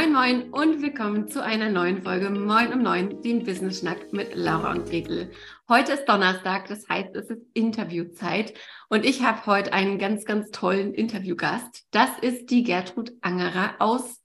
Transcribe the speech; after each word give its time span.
Moin 0.00 0.12
Moin 0.14 0.50
und 0.50 0.80
willkommen 0.80 1.28
zu 1.28 1.44
einer 1.44 1.68
neuen 1.68 2.00
Folge 2.00 2.30
Moin 2.30 2.72
um 2.72 2.82
Neun, 2.82 3.20
dem 3.20 3.44
Business 3.44 3.80
Schnack 3.80 4.14
mit 4.14 4.34
Laura 4.34 4.72
und 4.72 4.88
Gretel. 4.88 5.30
Heute 5.68 5.92
ist 5.92 6.06
Donnerstag, 6.06 6.68
das 6.68 6.88
heißt, 6.88 7.14
es 7.16 7.28
ist 7.28 7.42
Interviewzeit 7.52 8.54
und 8.88 9.04
ich 9.04 9.22
habe 9.22 9.44
heute 9.44 9.74
einen 9.74 9.98
ganz, 9.98 10.24
ganz 10.24 10.50
tollen 10.52 10.94
Interviewgast. 10.94 11.84
Das 11.90 12.08
ist 12.22 12.48
die 12.48 12.62
Gertrud 12.62 13.12
Angerer 13.20 13.74
aus 13.78 14.22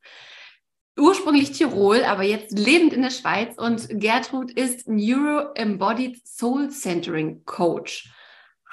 ursprünglich 0.98 1.52
Tirol, 1.52 2.06
aber 2.06 2.24
jetzt 2.24 2.58
lebend 2.58 2.94
in 2.94 3.02
der 3.02 3.10
Schweiz 3.10 3.58
und 3.58 3.90
Gertrud 4.00 4.52
ist 4.52 4.88
Neuro 4.88 5.52
Embodied 5.56 6.26
Soul 6.26 6.70
Centering 6.70 7.44
Coach. 7.44 8.10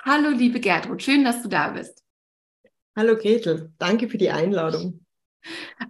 Hallo 0.04 0.28
liebe 0.28 0.60
Gertrud, 0.60 1.02
schön, 1.02 1.24
dass 1.24 1.42
du 1.42 1.48
da 1.48 1.70
bist. 1.70 2.04
Hallo 2.94 3.16
Gretel, 3.16 3.72
danke 3.78 4.08
für 4.08 4.18
die 4.18 4.30
Einladung. 4.30 5.01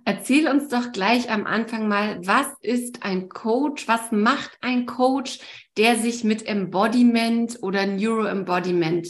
Erzähl 0.04 0.48
uns 0.48 0.68
doch 0.68 0.92
gleich 0.92 1.30
am 1.30 1.46
Anfang 1.46 1.88
mal, 1.88 2.18
was 2.26 2.46
ist 2.60 3.02
ein 3.02 3.28
Coach? 3.28 3.88
Was 3.88 4.10
macht 4.10 4.56
ein 4.60 4.86
Coach, 4.86 5.40
der 5.76 5.96
sich 5.96 6.24
mit 6.24 6.46
Embodiment 6.46 7.58
oder 7.62 7.86
Neuroembodiment 7.86 9.08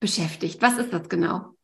beschäftigt? 0.00 0.60
Was 0.62 0.78
ist 0.78 0.92
das 0.92 1.08
genau? 1.08 1.56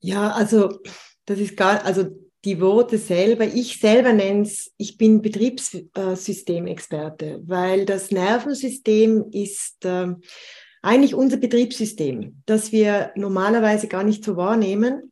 Ja, 0.00 0.30
also 0.32 0.80
das 1.26 1.38
ist 1.38 1.54
gar, 1.56 1.84
also 1.84 2.06
die 2.44 2.60
Worte 2.60 2.98
selber, 2.98 3.46
ich 3.46 3.78
selber 3.78 4.12
nenne 4.12 4.42
es, 4.42 4.72
ich 4.76 4.96
bin 4.96 5.22
Betriebssystemexperte, 5.22 7.40
weil 7.46 7.86
das 7.86 8.10
Nervensystem 8.10 9.26
ist 9.30 9.84
äh, 9.84 10.08
eigentlich 10.82 11.14
unser 11.14 11.36
Betriebssystem, 11.36 12.42
das 12.46 12.72
wir 12.72 13.12
normalerweise 13.14 13.86
gar 13.86 14.02
nicht 14.02 14.24
so 14.24 14.36
wahrnehmen 14.36 15.11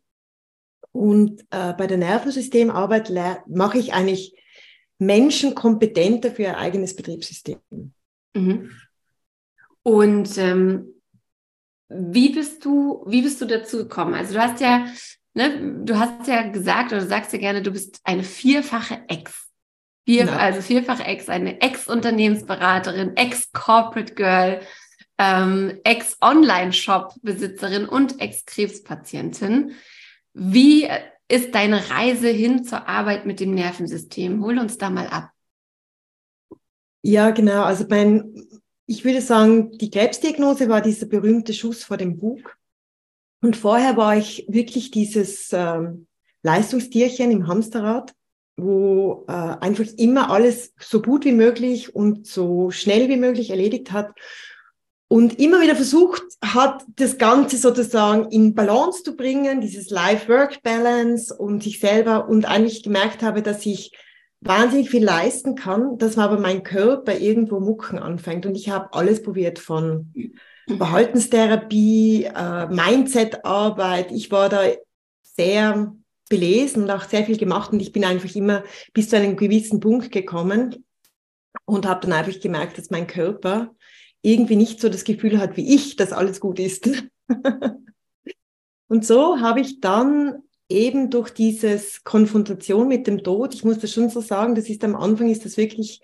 und 0.93 1.43
äh, 1.51 1.73
bei 1.75 1.87
der 1.87 1.99
Nervensystemarbeit 1.99 3.13
mache 3.47 3.79
ich 3.79 3.93
eigentlich 3.93 4.35
Menschen 4.99 5.55
kompetenter 5.55 6.31
für 6.31 6.43
ihr 6.43 6.59
eigenes 6.59 6.95
Betriebssystem. 6.95 7.59
Mhm. 8.35 8.71
Und 9.83 10.37
ähm, 10.39 10.95
wie 11.89 12.31
bist 12.31 12.65
du, 12.65 13.05
wie 13.07 13.23
bist 13.23 13.41
du 13.41 13.47
dazu 13.47 13.79
gekommen? 13.79 14.15
Also 14.15 14.35
du 14.35 14.41
hast 14.41 14.61
ja, 14.61 14.87
ne, 15.35 15.83
du 15.85 15.99
hast 15.99 16.29
ja 16.29 16.49
gesagt 16.49 16.93
oder 16.93 17.07
sagst 17.07 17.33
ja 17.33 17.39
gerne, 17.39 17.63
du 17.63 17.71
bist 17.71 18.01
eine 18.05 18.23
vierfache 18.23 19.03
Ex. 19.09 19.47
Vier, 20.07 20.33
also 20.33 20.61
vierfache 20.61 21.05
Ex, 21.05 21.29
eine 21.29 21.61
Ex-Unternehmensberaterin, 21.61 23.17
Ex-Corporate 23.17 24.15
Girl, 24.15 24.61
ähm, 25.19 25.79
Ex-Online-Shop-Besitzerin 25.85 27.87
und 27.87 28.21
Ex-Krebspatientin. 28.21 29.73
Wie 30.33 30.89
ist 31.29 31.55
deine 31.55 31.91
Reise 31.91 32.29
hin 32.29 32.65
zur 32.65 32.89
Arbeit 32.89 33.27
mit 33.27 33.41
dem 33.41 33.55
Nervensystem? 33.55 34.43
Hol 34.43 34.59
uns 34.59 34.79
da 34.79 34.91
mal 34.91 35.07
ab. 35.07 35.31
Ja, 37.03 37.31
genau. 37.31 37.63
Also 37.63 37.87
mein, 37.89 38.35
ich 38.87 39.05
würde 39.05 39.21
sagen, 39.21 39.73
die 39.79 39.91
Krebsdiagnose 39.91 40.69
war 40.69 40.81
dieser 40.81 41.07
berühmte 41.07 41.55
Schuss 41.55 41.85
vor 41.85 41.97
dem 41.97 42.19
Bug. 42.19 42.57
Und 43.43 43.57
vorher 43.57 43.97
war 43.97 44.17
ich 44.17 44.45
wirklich 44.49 44.91
dieses 44.91 45.51
ähm, 45.53 46.07
Leistungstierchen 46.43 47.31
im 47.31 47.47
Hamsterrad, 47.47 48.13
wo 48.57 49.25
äh, 49.29 49.33
einfach 49.33 49.87
immer 49.97 50.31
alles 50.31 50.75
so 50.79 51.01
gut 51.01 51.25
wie 51.25 51.33
möglich 51.33 51.95
und 51.95 52.27
so 52.27 52.71
schnell 52.71 53.09
wie 53.09 53.17
möglich 53.17 53.51
erledigt 53.51 53.93
hat 53.93 54.13
und 55.13 55.41
immer 55.41 55.61
wieder 55.61 55.75
versucht 55.75 56.23
hat, 56.41 56.85
das 56.95 57.19
Ganze 57.19 57.57
sozusagen 57.57 58.31
in 58.31 58.55
Balance 58.55 59.03
zu 59.03 59.17
bringen, 59.17 59.61
dieses 59.61 59.91
Life-Work-Balance 59.91 61.37
und 61.37 61.65
sich 61.65 61.81
selber. 61.81 62.29
Und 62.29 62.45
eigentlich 62.45 62.85
gemerkt 62.85 63.21
habe, 63.21 63.43
dass 63.43 63.67
ich 63.67 63.91
wahnsinnig 64.41 64.89
viel 64.89 65.03
leisten 65.03 65.57
kann, 65.57 65.99
dass 65.99 66.15
man 66.15 66.27
aber 66.27 66.39
mein 66.39 66.63
Körper 66.63 67.19
irgendwo 67.19 67.59
mucken 67.59 67.99
anfängt. 67.99 68.47
Und 68.47 68.55
ich 68.55 68.71
habe 68.71 68.93
alles 68.93 69.21
probiert 69.21 69.59
von 69.59 70.15
Verhaltenstherapie, 70.69 72.27
äh, 72.33 72.69
Mindset-Arbeit. 72.69 74.13
Ich 74.13 74.31
war 74.31 74.49
da 74.49 74.63
sehr 75.23 75.93
belesen 76.29 76.85
und 76.85 76.91
auch 76.93 77.03
sehr 77.03 77.25
viel 77.25 77.37
gemacht. 77.37 77.73
Und 77.73 77.81
ich 77.81 77.91
bin 77.91 78.05
einfach 78.05 78.33
immer 78.37 78.63
bis 78.93 79.09
zu 79.09 79.17
einem 79.17 79.37
gewissen 79.37 79.81
Punkt 79.81 80.13
gekommen 80.13 80.85
und 81.65 81.85
habe 81.85 82.07
dann 82.07 82.13
einfach 82.13 82.39
gemerkt, 82.39 82.79
dass 82.79 82.91
mein 82.91 83.09
Körper 83.09 83.75
irgendwie 84.23 84.57
nicht 84.57 84.81
so 84.81 84.89
das 84.89 85.05
Gefühl 85.05 85.39
hat 85.39 85.57
wie 85.57 85.75
ich, 85.75 85.97
dass 85.97 86.13
alles 86.13 86.41
gut 86.41 86.59
ist. 86.59 86.89
und 88.89 89.05
so 89.05 89.41
habe 89.41 89.61
ich 89.61 89.81
dann 89.81 90.43
eben 90.69 91.11
durch 91.11 91.31
dieses 91.31 92.05
Konfrontation 92.05 92.89
mit 92.89 93.07
dem 93.07 93.25
Tod, 93.25 93.55
ich 93.55 93.65
muss 93.65 93.79
das 93.79 93.93
schon 93.93 94.09
so 94.09 94.21
sagen, 94.21 94.55
das 94.55 94.69
ist 94.69 94.85
am 94.85 94.95
Anfang 94.95 95.29
ist 95.29 95.45
das 95.45 95.57
wirklich 95.57 96.01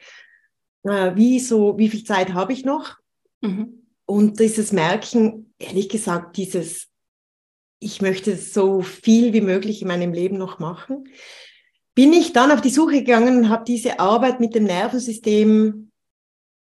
äh, 0.84 1.14
wie 1.14 1.40
so, 1.40 1.78
wie 1.78 1.88
viel 1.88 2.04
Zeit 2.04 2.32
habe 2.34 2.52
ich 2.52 2.64
noch? 2.64 2.96
Mhm. 3.40 3.86
Und 4.06 4.40
dieses 4.40 4.72
Merken, 4.72 5.52
ehrlich 5.58 5.88
gesagt, 5.88 6.36
dieses, 6.36 6.88
ich 7.80 8.00
möchte 8.00 8.36
so 8.36 8.82
viel 8.82 9.32
wie 9.32 9.40
möglich 9.40 9.82
in 9.82 9.88
meinem 9.88 10.12
Leben 10.12 10.38
noch 10.38 10.58
machen, 10.58 11.08
bin 11.94 12.12
ich 12.12 12.32
dann 12.32 12.52
auf 12.52 12.60
die 12.60 12.70
Suche 12.70 12.98
gegangen 12.98 13.38
und 13.38 13.48
habe 13.48 13.64
diese 13.64 13.98
Arbeit 13.98 14.38
mit 14.38 14.54
dem 14.54 14.64
Nervensystem 14.64 15.85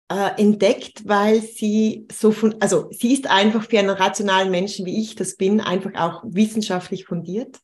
äh, 0.10 0.42
entdeckt, 0.42 1.08
weil 1.08 1.42
sie 1.42 2.08
so 2.12 2.32
von, 2.32 2.56
also 2.60 2.90
sie 2.92 3.14
ist 3.14 3.30
einfach 3.30 3.64
für 3.64 3.80
einen 3.80 3.90
rationalen 3.90 4.52
Menschen 4.52 4.86
wie 4.86 5.00
ich 5.00 5.16
das 5.16 5.36
bin, 5.36 5.62
einfach 5.62 5.94
auch 5.96 6.24
wissenschaftlich 6.26 7.06
fundiert. 7.06 7.60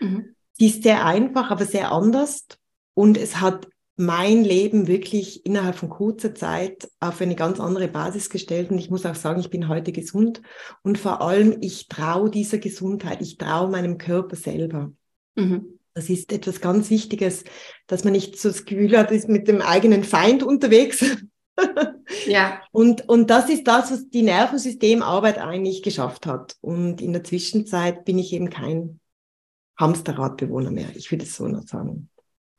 Mhm. 0.00 0.34
Sie 0.52 0.66
ist 0.66 0.82
sehr 0.82 1.04
einfach, 1.04 1.50
aber 1.50 1.64
sehr 1.64 1.92
anders 1.92 2.46
und 2.94 3.16
es 3.16 3.40
hat 3.40 3.68
mein 3.96 4.44
Leben 4.44 4.86
wirklich 4.86 5.44
innerhalb 5.44 5.76
von 5.76 5.90
kurzer 5.90 6.34
Zeit 6.34 6.90
auf 7.00 7.20
eine 7.20 7.36
ganz 7.36 7.60
andere 7.60 7.86
Basis 7.86 8.30
gestellt. 8.30 8.70
Und 8.70 8.78
ich 8.78 8.88
muss 8.88 9.04
auch 9.04 9.14
sagen, 9.14 9.40
ich 9.40 9.50
bin 9.50 9.68
heute 9.68 9.92
gesund. 9.92 10.40
Und 10.82 10.96
vor 10.96 11.20
allem, 11.20 11.58
ich 11.60 11.86
traue 11.88 12.30
dieser 12.30 12.56
Gesundheit, 12.56 13.20
ich 13.20 13.36
traue 13.36 13.70
meinem 13.70 13.98
Körper 13.98 14.36
selber. 14.36 14.90
Mhm. 15.34 15.78
Das 15.92 16.08
ist 16.08 16.32
etwas 16.32 16.62
ganz 16.62 16.88
Wichtiges, 16.88 17.44
dass 17.88 18.04
man 18.04 18.14
nicht 18.14 18.38
so 18.38 18.48
das 18.48 18.64
Gefühl 18.64 18.96
hat, 18.96 19.10
ist 19.10 19.28
mit 19.28 19.48
dem 19.48 19.60
eigenen 19.60 20.02
Feind 20.02 20.42
unterwegs, 20.42 21.04
ja. 22.26 22.60
Und, 22.72 23.08
und 23.08 23.30
das 23.30 23.48
ist 23.48 23.66
das, 23.66 23.90
was 23.90 24.08
die 24.08 24.22
Nervensystemarbeit 24.22 25.38
eigentlich 25.38 25.82
geschafft 25.82 26.26
hat. 26.26 26.56
Und 26.60 27.00
in 27.00 27.12
der 27.12 27.24
Zwischenzeit 27.24 28.04
bin 28.04 28.18
ich 28.18 28.32
eben 28.32 28.50
kein 28.50 29.00
Hamsterradbewohner 29.76 30.70
mehr. 30.70 30.88
Ich 30.94 31.10
würde 31.10 31.24
es 31.24 31.34
so 31.34 31.48
noch 31.48 31.66
sagen. 31.66 32.08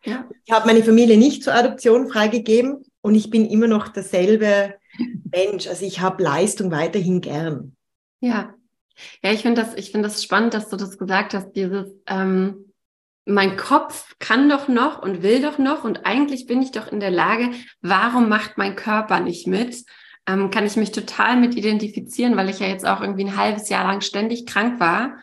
Ja. 0.04 0.28
Ich 0.46 0.52
habe 0.52 0.66
meine 0.66 0.84
Familie 0.84 1.18
nicht 1.18 1.44
zur 1.44 1.54
Adoption 1.54 2.10
freigegeben 2.10 2.84
und 3.02 3.16
ich 3.16 3.30
bin 3.30 3.46
immer 3.46 3.68
noch 3.68 3.90
derselbe 3.90 4.76
Mensch. 5.32 5.68
Also 5.68 5.86
ich 5.86 6.02
habe 6.02 6.24
Leistung 6.24 6.72
weiterhin 6.72 7.22
gern. 7.22 7.76
Ja. 8.20 8.56
Ja, 9.24 9.32
ich 9.32 9.42
finde 9.42 9.62
das, 9.62 9.76
ich 9.76 9.92
finde 9.92 10.10
das 10.10 10.24
spannend, 10.24 10.54
dass 10.54 10.70
du 10.70 10.76
das 10.76 10.98
gesagt 10.98 11.34
hast, 11.34 11.54
dieses, 11.54 11.88
ähm, 12.08 12.71
mein 13.26 13.56
Kopf 13.58 14.16
kann 14.20 14.50
doch 14.50 14.68
noch 14.68 15.02
und 15.02 15.22
will 15.22 15.42
doch 15.42 15.58
noch 15.58 15.84
und 15.84 16.06
eigentlich 16.06 16.48
bin 16.48 16.62
ich 16.62 16.72
doch 16.72 16.92
in 16.92 17.00
der 17.00 17.12
Lage, 17.12 17.52
warum 17.82 18.30
macht 18.30 18.58
mein 18.58 18.76
Körper 18.76 19.20
nicht 19.20 19.48
mit? 19.48 19.84
Ähm, 20.28 20.50
kann 20.52 20.66
ich 20.66 20.76
mich 20.76 20.92
total 20.92 21.38
mit 21.38 21.56
identifizieren, 21.56 22.38
weil 22.38 22.50
ich 22.50 22.60
ja 22.60 22.68
jetzt 22.68 22.86
auch 22.86 23.02
irgendwie 23.02 23.26
ein 23.26 23.38
halbes 23.38 23.70
Jahr 23.70 23.86
lang 23.86 24.02
ständig 24.02 24.46
krank 24.46 24.80
war 24.80 25.18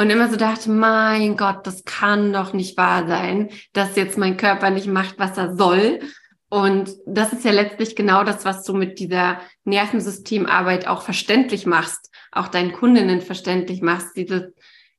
und 0.00 0.08
immer 0.08 0.30
so 0.30 0.36
dachte, 0.36 0.70
mein 0.70 1.36
Gott, 1.36 1.66
das 1.66 1.84
kann 1.84 2.32
doch 2.32 2.54
nicht 2.54 2.78
wahr 2.78 3.06
sein, 3.06 3.50
dass 3.74 3.96
jetzt 3.96 4.16
mein 4.16 4.38
Körper 4.38 4.70
nicht 4.70 4.86
macht, 4.86 5.18
was 5.18 5.36
er 5.36 5.54
soll. 5.56 6.00
Und 6.48 6.90
das 7.06 7.34
ist 7.34 7.44
ja 7.44 7.52
letztlich 7.52 7.94
genau 7.96 8.24
das, 8.24 8.46
was 8.46 8.64
du 8.64 8.72
mit 8.72 8.98
dieser 8.98 9.40
Nervensystemarbeit 9.64 10.88
auch 10.88 11.02
verständlich 11.02 11.66
machst, 11.66 12.10
auch 12.32 12.48
deinen 12.48 12.72
Kundinnen 12.72 13.20
verständlich 13.20 13.82
machst, 13.82 14.16
dieses 14.16 14.44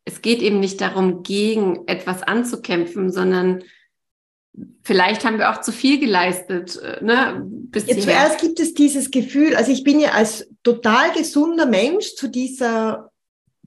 es 0.05 0.21
geht 0.21 0.41
eben 0.41 0.59
nicht 0.59 0.81
darum, 0.81 1.23
gegen 1.23 1.87
etwas 1.87 2.23
anzukämpfen, 2.23 3.11
sondern 3.11 3.63
vielleicht 4.81 5.23
haben 5.23 5.37
wir 5.37 5.51
auch 5.51 5.61
zu 5.61 5.71
viel 5.71 5.99
geleistet. 5.99 6.77
Äh, 6.77 7.03
ne, 7.03 7.41
bis 7.45 7.87
ja, 7.87 7.97
zuerst 7.97 8.41
gibt 8.41 8.59
es 8.59 8.73
dieses 8.73 9.11
Gefühl, 9.11 9.55
also 9.55 9.71
ich 9.71 9.83
bin 9.83 9.99
ja 9.99 10.11
als 10.11 10.49
total 10.63 11.11
gesunder 11.13 11.65
Mensch 11.65 12.15
zu 12.15 12.27
dieser 12.27 13.11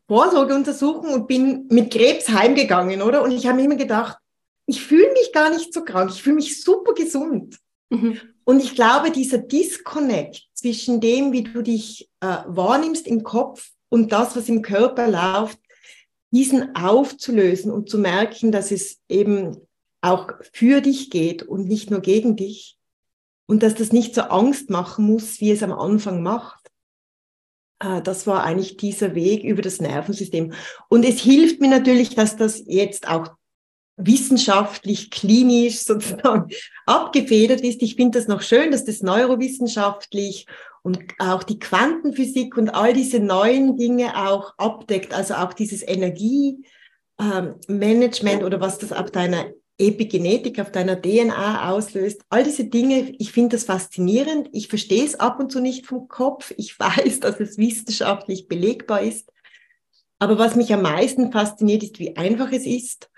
Vorsorgeuntersuchung 0.07 1.15
und 1.15 1.27
bin 1.27 1.67
mit 1.71 1.93
Krebs 1.93 2.29
heimgegangen, 2.29 3.01
oder? 3.01 3.23
Und 3.23 3.31
ich 3.31 3.47
habe 3.47 3.57
mir 3.57 3.65
immer 3.65 3.77
gedacht, 3.77 4.19
ich 4.67 4.83
fühle 4.83 5.11
mich 5.13 5.33
gar 5.33 5.51
nicht 5.51 5.73
so 5.73 5.83
krank, 5.83 6.11
ich 6.13 6.23
fühle 6.23 6.37
mich 6.37 6.63
super 6.63 6.93
gesund. 6.95 7.59
Mhm. 7.91 8.21
Und 8.45 8.63
ich 8.63 8.75
glaube, 8.75 9.11
dieser 9.11 9.39
Disconnect 9.39 10.43
zwischen 10.53 11.01
dem, 11.01 11.33
wie 11.33 11.45
du 11.45 11.63
dich 11.63 12.11
äh, 12.21 12.39
wahrnimmst 12.47 13.07
im 13.07 13.23
Kopf 13.23 13.71
und 13.89 14.13
das, 14.13 14.37
was 14.37 14.49
im 14.49 14.61
Körper 14.61 15.09
läuft, 15.09 15.59
diesen 16.35 16.75
aufzulösen 16.75 17.71
und 17.71 17.89
zu 17.89 17.97
merken, 17.97 18.51
dass 18.51 18.73
es 18.73 19.01
eben 19.09 19.57
auch 20.01 20.33
für 20.53 20.81
dich 20.81 21.11
geht 21.11 21.45
und 21.45 21.69
nicht 21.69 21.91
nur 21.91 22.01
gegen 22.01 22.37
dich 22.37 22.77
und 23.47 23.63
dass 23.63 23.77
das 23.77 23.93
nicht 23.93 24.15
so 24.15 24.23
Angst 24.23 24.69
machen 24.69 25.07
muss, 25.07 25.41
wie 25.41 25.53
es 25.53 25.63
am 25.63 25.73
Anfang 25.73 26.23
macht. 26.23 26.71
Äh, 27.79 28.03
das 28.03 28.27
war 28.27 28.43
eigentlich 28.43 28.77
dieser 28.77 29.15
Weg 29.15 29.45
über 29.45 29.63
das 29.63 29.81
Nervensystem. 29.81 30.53
Und 30.89 31.05
es 31.05 31.21
hilft 31.21 31.61
mir 31.61 31.69
natürlich, 31.69 32.17
dass 32.17 32.37
das 32.37 32.63
jetzt 32.67 33.09
auch 33.09 33.29
wissenschaftlich, 33.97 35.11
klinisch 35.11 35.79
sozusagen 35.85 36.51
abgefedert 36.85 37.61
ist. 37.61 37.81
Ich 37.81 37.95
finde 37.95 38.19
das 38.19 38.29
noch 38.29 38.43
schön, 38.43 38.73
dass 38.73 38.85
das 38.85 39.03
neurowissenschaftlich 39.03 40.47
und 40.85 41.03
auch 41.19 41.43
die 41.43 41.59
Quantenphysik 41.59 42.57
und 42.59 42.69
all 42.69 42.93
diese 42.93 43.19
neuen 43.19 43.79
Dinge 43.79 44.29
auch 44.29 44.53
abdeckt, 44.59 45.15
also 45.15 45.35
auch 45.35 45.55
dieses 45.55 45.83
Energiemanagement 45.83 48.41
ähm, 48.41 48.45
oder 48.45 48.61
was 48.61 48.79
das 48.79 48.93
auf 48.93 49.11
deiner 49.11 49.47
Epigenetik, 49.79 50.61
auf 50.61 50.71
deiner 50.71 51.01
DNA 51.01 51.71
auslöst. 51.71 52.23
All 52.29 52.45
diese 52.45 52.67
Dinge, 52.67 53.15
ich 53.19 53.33
finde 53.33 53.57
das 53.57 53.65
faszinierend. 53.65 54.51
Ich 54.53 54.69
verstehe 54.69 55.05
es 55.05 55.19
ab 55.19 55.41
und 55.41 55.51
zu 55.51 55.61
nicht 55.61 55.87
vom 55.87 56.07
Kopf. 56.07 56.53
Ich 56.59 56.79
weiß, 56.79 57.21
dass 57.21 57.41
es 57.41 57.57
wissenschaftlich 57.57 58.47
belegbar 58.47 59.01
ist. 59.01 59.33
Aber 60.19 60.39
was 60.39 60.55
mich 60.55 60.73
am 60.75 60.83
meisten 60.83 61.33
fasziniert, 61.33 61.83
ist, 61.83 61.99
wie 61.99 62.15
einfach 62.17 62.53
es 62.53 62.67
ist 62.67 63.11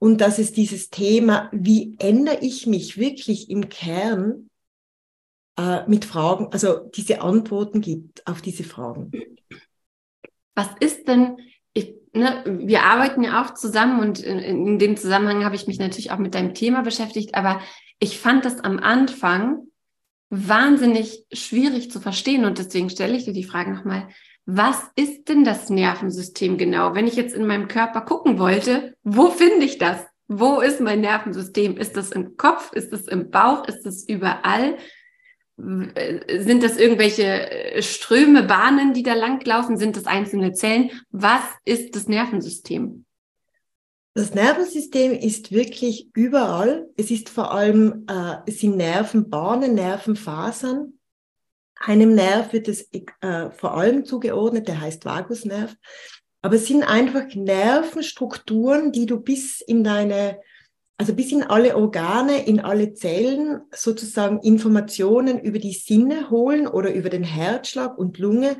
und 0.00 0.20
dass 0.20 0.40
es 0.40 0.52
dieses 0.52 0.90
Thema, 0.90 1.48
wie 1.52 1.94
ändere 2.00 2.38
ich 2.40 2.66
mich 2.66 2.98
wirklich 2.98 3.48
im 3.48 3.68
Kern 3.68 4.50
äh, 5.56 5.86
mit 5.86 6.04
Fragen, 6.04 6.48
also 6.52 6.90
diese 6.94 7.20
Antworten 7.20 7.80
gibt 7.80 8.26
auf 8.26 8.42
diese 8.42 8.64
Fragen. 8.64 9.10
Was 10.54 10.68
ist 10.80 11.08
denn, 11.08 11.36
ich, 11.72 11.94
ne, 12.12 12.42
wir 12.46 12.84
arbeiten 12.84 13.22
ja 13.22 13.42
auch 13.42 13.54
zusammen 13.54 14.00
und 14.00 14.20
in, 14.20 14.38
in 14.38 14.78
dem 14.78 14.96
Zusammenhang 14.96 15.44
habe 15.44 15.56
ich 15.56 15.66
mich 15.66 15.78
natürlich 15.78 16.10
auch 16.10 16.18
mit 16.18 16.34
deinem 16.34 16.54
Thema 16.54 16.82
beschäftigt, 16.82 17.34
aber 17.34 17.60
ich 17.98 18.18
fand 18.18 18.44
das 18.44 18.60
am 18.60 18.78
Anfang 18.78 19.66
wahnsinnig 20.30 21.26
schwierig 21.32 21.90
zu 21.90 22.00
verstehen 22.00 22.44
und 22.44 22.58
deswegen 22.58 22.88
stelle 22.88 23.16
ich 23.16 23.24
dir 23.24 23.34
die 23.34 23.44
Frage 23.44 23.72
nochmal, 23.72 24.08
was 24.44 24.82
ist 24.96 25.28
denn 25.28 25.44
das 25.44 25.70
Nervensystem 25.70 26.58
genau? 26.58 26.94
Wenn 26.94 27.06
ich 27.06 27.14
jetzt 27.14 27.34
in 27.34 27.46
meinem 27.46 27.68
Körper 27.68 28.00
gucken 28.00 28.38
wollte, 28.38 28.96
wo 29.04 29.28
finde 29.28 29.64
ich 29.66 29.78
das? 29.78 30.04
Wo 30.26 30.60
ist 30.60 30.80
mein 30.80 31.00
Nervensystem? 31.00 31.76
Ist 31.76 31.96
das 31.96 32.10
im 32.10 32.36
Kopf? 32.36 32.72
Ist 32.72 32.92
es 32.92 33.06
im 33.06 33.30
Bauch? 33.30 33.68
Ist 33.68 33.86
es 33.86 34.08
überall? 34.08 34.78
Sind 35.56 36.62
das 36.62 36.76
irgendwelche 36.78 37.24
äh, 37.24 37.82
Ströme, 37.82 38.42
Bahnen, 38.42 38.94
die 38.94 39.02
da 39.02 39.14
langlaufen? 39.14 39.76
Sind 39.76 39.96
das 39.96 40.06
einzelne 40.06 40.52
Zellen? 40.52 40.90
Was 41.10 41.42
ist 41.64 41.94
das 41.94 42.08
Nervensystem? 42.08 43.04
Das 44.14 44.34
Nervensystem 44.34 45.12
ist 45.12 45.52
wirklich 45.52 46.10
überall. 46.14 46.88
Es 46.96 47.10
ist 47.10 47.30
vor 47.30 47.52
allem, 47.52 48.06
äh, 48.08 48.36
es 48.46 48.60
sind 48.60 48.76
Nervenbahnen, 48.76 49.74
Nervenfasern. 49.74 50.98
Einem 51.76 52.14
Nerv 52.14 52.52
wird 52.52 52.68
es 52.68 52.88
äh, 52.92 53.50
vor 53.50 53.74
allem 53.74 54.04
zugeordnet, 54.04 54.68
der 54.68 54.80
heißt 54.80 55.04
Vagusnerv. 55.04 55.76
Aber 56.42 56.56
es 56.56 56.66
sind 56.66 56.82
einfach 56.82 57.24
Nervenstrukturen, 57.34 58.92
die 58.92 59.06
du 59.06 59.20
bis 59.20 59.60
in 59.60 59.82
deine, 59.82 60.40
also 61.02 61.16
bis 61.16 61.32
in 61.32 61.42
alle 61.42 61.76
Organe, 61.76 62.46
in 62.46 62.60
alle 62.60 62.94
Zellen 62.94 63.62
sozusagen 63.74 64.38
Informationen 64.38 65.40
über 65.40 65.58
die 65.58 65.72
Sinne 65.72 66.30
holen 66.30 66.68
oder 66.68 66.94
über 66.94 67.10
den 67.10 67.24
Herzschlag 67.24 67.98
und 67.98 68.18
Lunge 68.18 68.56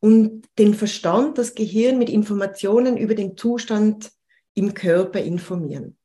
und 0.00 0.44
den 0.58 0.74
Verstand, 0.74 1.38
das 1.38 1.54
Gehirn 1.54 2.00
mit 2.00 2.10
Informationen 2.10 2.96
über 2.96 3.14
den 3.14 3.36
Zustand 3.36 4.10
im 4.54 4.74
Körper 4.74 5.20
informieren. 5.20 5.96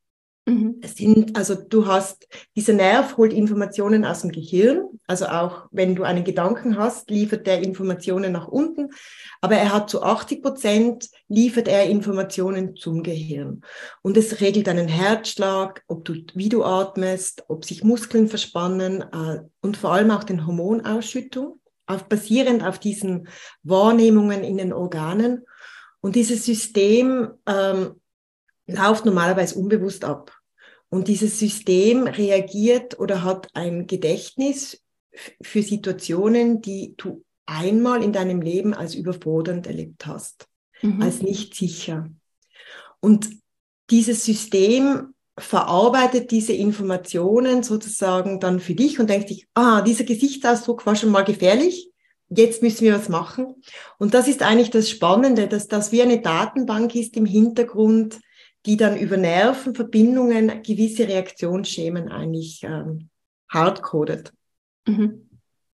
Mhm. 0.49 0.79
Es 0.81 0.95
sind, 0.95 1.37
also 1.37 1.53
du 1.53 1.85
hast, 1.85 2.27
dieser 2.55 2.73
Nerv 2.73 3.17
holt 3.17 3.33
Informationen 3.33 4.03
aus 4.03 4.21
dem 4.21 4.31
Gehirn, 4.31 4.83
also 5.05 5.27
auch 5.27 5.67
wenn 5.71 5.95
du 5.95 6.03
einen 6.03 6.23
Gedanken 6.23 6.77
hast, 6.77 7.11
liefert 7.11 7.45
der 7.45 7.61
Informationen 7.61 8.31
nach 8.31 8.47
unten, 8.47 8.89
aber 9.41 9.55
er 9.55 9.71
hat 9.71 9.91
zu 9.91 10.01
80 10.01 10.41
Prozent, 10.41 11.09
liefert 11.27 11.67
er 11.67 11.85
Informationen 11.85 12.75
zum 12.75 13.03
Gehirn. 13.03 13.61
Und 14.01 14.17
es 14.17 14.41
regelt 14.41 14.65
deinen 14.65 14.87
Herzschlag, 14.87 15.83
ob 15.87 16.03
du, 16.05 16.15
wie 16.33 16.49
du 16.49 16.63
atmest, 16.63 17.43
ob 17.47 17.63
sich 17.63 17.83
Muskeln 17.83 18.27
verspannen 18.27 19.03
äh, 19.03 19.41
und 19.61 19.77
vor 19.77 19.93
allem 19.93 20.09
auch 20.09 20.23
den 20.23 20.47
Hormonausschüttung, 20.47 21.59
auf, 21.85 22.05
basierend 22.05 22.63
auf 22.63 22.79
diesen 22.79 23.27
Wahrnehmungen 23.61 24.43
in 24.43 24.57
den 24.57 24.73
Organen. 24.73 25.45
Und 26.01 26.15
dieses 26.15 26.45
System 26.45 27.29
ähm, 27.45 27.99
läuft 28.67 29.05
normalerweise 29.05 29.59
unbewusst 29.59 30.05
ab. 30.05 30.38
Und 30.89 31.07
dieses 31.07 31.37
System 31.37 32.07
reagiert 32.07 32.99
oder 32.99 33.23
hat 33.23 33.47
ein 33.53 33.85
Gedächtnis 33.85 34.81
für 35.41 35.61
Situationen, 35.61 36.61
die 36.61 36.95
du 36.97 37.23
einmal 37.45 38.03
in 38.03 38.13
deinem 38.13 38.41
Leben 38.41 38.73
als 38.73 38.95
überfordernd 38.95 39.67
erlebt 39.67 40.05
hast, 40.05 40.47
mhm. 40.81 41.01
als 41.01 41.21
nicht 41.21 41.55
sicher. 41.55 42.09
Und 42.99 43.29
dieses 43.89 44.23
System 44.23 45.13
verarbeitet 45.37 46.31
diese 46.31 46.53
Informationen 46.53 47.63
sozusagen 47.63 48.39
dann 48.39 48.59
für 48.59 48.75
dich 48.75 48.99
und 48.99 49.09
denkt 49.09 49.29
sich, 49.29 49.47
ah, 49.53 49.81
dieser 49.81 50.03
Gesichtsausdruck 50.03 50.85
war 50.85 50.95
schon 50.95 51.11
mal 51.11 51.23
gefährlich, 51.23 51.91
jetzt 52.29 52.61
müssen 52.61 52.83
wir 52.83 52.93
was 52.93 53.09
machen. 53.09 53.55
Und 53.97 54.13
das 54.13 54.27
ist 54.27 54.43
eigentlich 54.43 54.69
das 54.69 54.89
Spannende, 54.89 55.47
dass 55.47 55.67
das 55.67 55.91
wie 55.91 56.01
eine 56.01 56.21
Datenbank 56.21 56.93
ist 56.95 57.15
im 57.15 57.25
Hintergrund, 57.25 58.19
die 58.65 58.77
dann 58.77 58.97
über 58.97 59.17
Nervenverbindungen 59.17 60.63
gewisse 60.63 61.07
Reaktionsschemen 61.07 62.09
eigentlich 62.09 62.63
ähm, 62.63 63.09
hardcodet. 63.49 64.33
Mhm. 64.85 65.29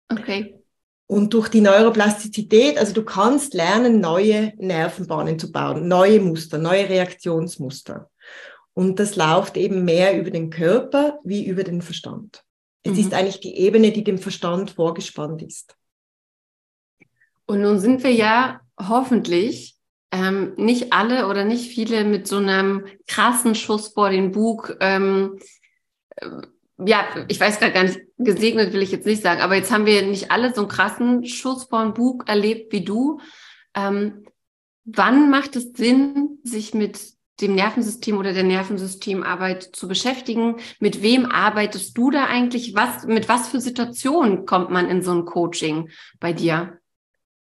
Okay. 0.09 0.61
Und 1.07 1.33
durch 1.33 1.49
die 1.49 1.61
Neuroplastizität, 1.61 2.77
also 2.77 2.93
du 2.93 3.03
kannst 3.03 3.53
lernen, 3.53 3.99
neue 3.99 4.53
Nervenbahnen 4.57 5.37
zu 5.37 5.51
bauen, 5.51 5.87
neue 5.87 6.21
Muster, 6.21 6.57
neue 6.57 6.87
Reaktionsmuster. 6.87 8.09
Und 8.73 8.99
das 8.99 9.17
läuft 9.17 9.57
eben 9.57 9.83
mehr 9.83 10.17
über 10.17 10.31
den 10.31 10.49
Körper 10.49 11.19
wie 11.23 11.45
über 11.45 11.63
den 11.63 11.81
Verstand. 11.81 12.43
Es 12.83 12.93
mhm. 12.93 12.99
ist 12.99 13.13
eigentlich 13.13 13.41
die 13.41 13.57
Ebene, 13.57 13.91
die 13.91 14.03
dem 14.03 14.17
Verstand 14.17 14.71
vorgespannt 14.71 15.41
ist. 15.41 15.75
Und 17.45 17.61
nun 17.61 17.79
sind 17.79 18.03
wir 18.03 18.13
ja 18.13 18.61
hoffentlich 18.79 19.75
ähm, 20.11 20.53
nicht 20.57 20.91
alle 20.93 21.27
oder 21.27 21.45
nicht 21.45 21.71
viele 21.71 22.03
mit 22.03 22.27
so 22.27 22.37
einem 22.37 22.85
krassen 23.07 23.55
Schuss 23.55 23.89
vor 23.89 24.09
den 24.09 24.31
Bug. 24.31 24.77
Ähm, 24.81 25.39
äh, 26.17 26.27
ja, 26.83 27.05
ich 27.27 27.39
weiß 27.39 27.59
gerade 27.59 27.73
gar 27.73 27.83
nicht, 27.83 27.99
gesegnet 28.17 28.73
will 28.73 28.81
ich 28.81 28.91
jetzt 28.91 29.05
nicht 29.05 29.21
sagen, 29.21 29.41
aber 29.41 29.55
jetzt 29.55 29.71
haben 29.71 29.85
wir 29.85 30.01
nicht 30.01 30.31
alle 30.31 30.53
so 30.53 30.61
einen 30.61 30.69
krassen 30.69 31.25
Schuss 31.25 31.65
vor 31.65 31.83
den 31.83 31.93
Bug 31.93 32.27
erlebt 32.27 32.73
wie 32.73 32.83
du. 32.83 33.19
Ähm, 33.75 34.25
wann 34.83 35.29
macht 35.29 35.55
es 35.55 35.71
Sinn, 35.73 36.39
sich 36.43 36.73
mit 36.73 36.99
dem 37.39 37.55
Nervensystem 37.55 38.17
oder 38.17 38.33
der 38.33 38.43
Nervensystemarbeit 38.43 39.63
zu 39.63 39.87
beschäftigen? 39.87 40.57
Mit 40.79 41.01
wem 41.01 41.25
arbeitest 41.25 41.97
du 41.97 42.11
da 42.11 42.25
eigentlich? 42.25 42.75
Was, 42.75 43.05
mit 43.05 43.29
was 43.29 43.47
für 43.47 43.61
Situationen 43.61 44.45
kommt 44.45 44.71
man 44.71 44.89
in 44.89 45.01
so 45.01 45.11
ein 45.11 45.25
Coaching 45.25 45.89
bei 46.19 46.33
dir? 46.33 46.80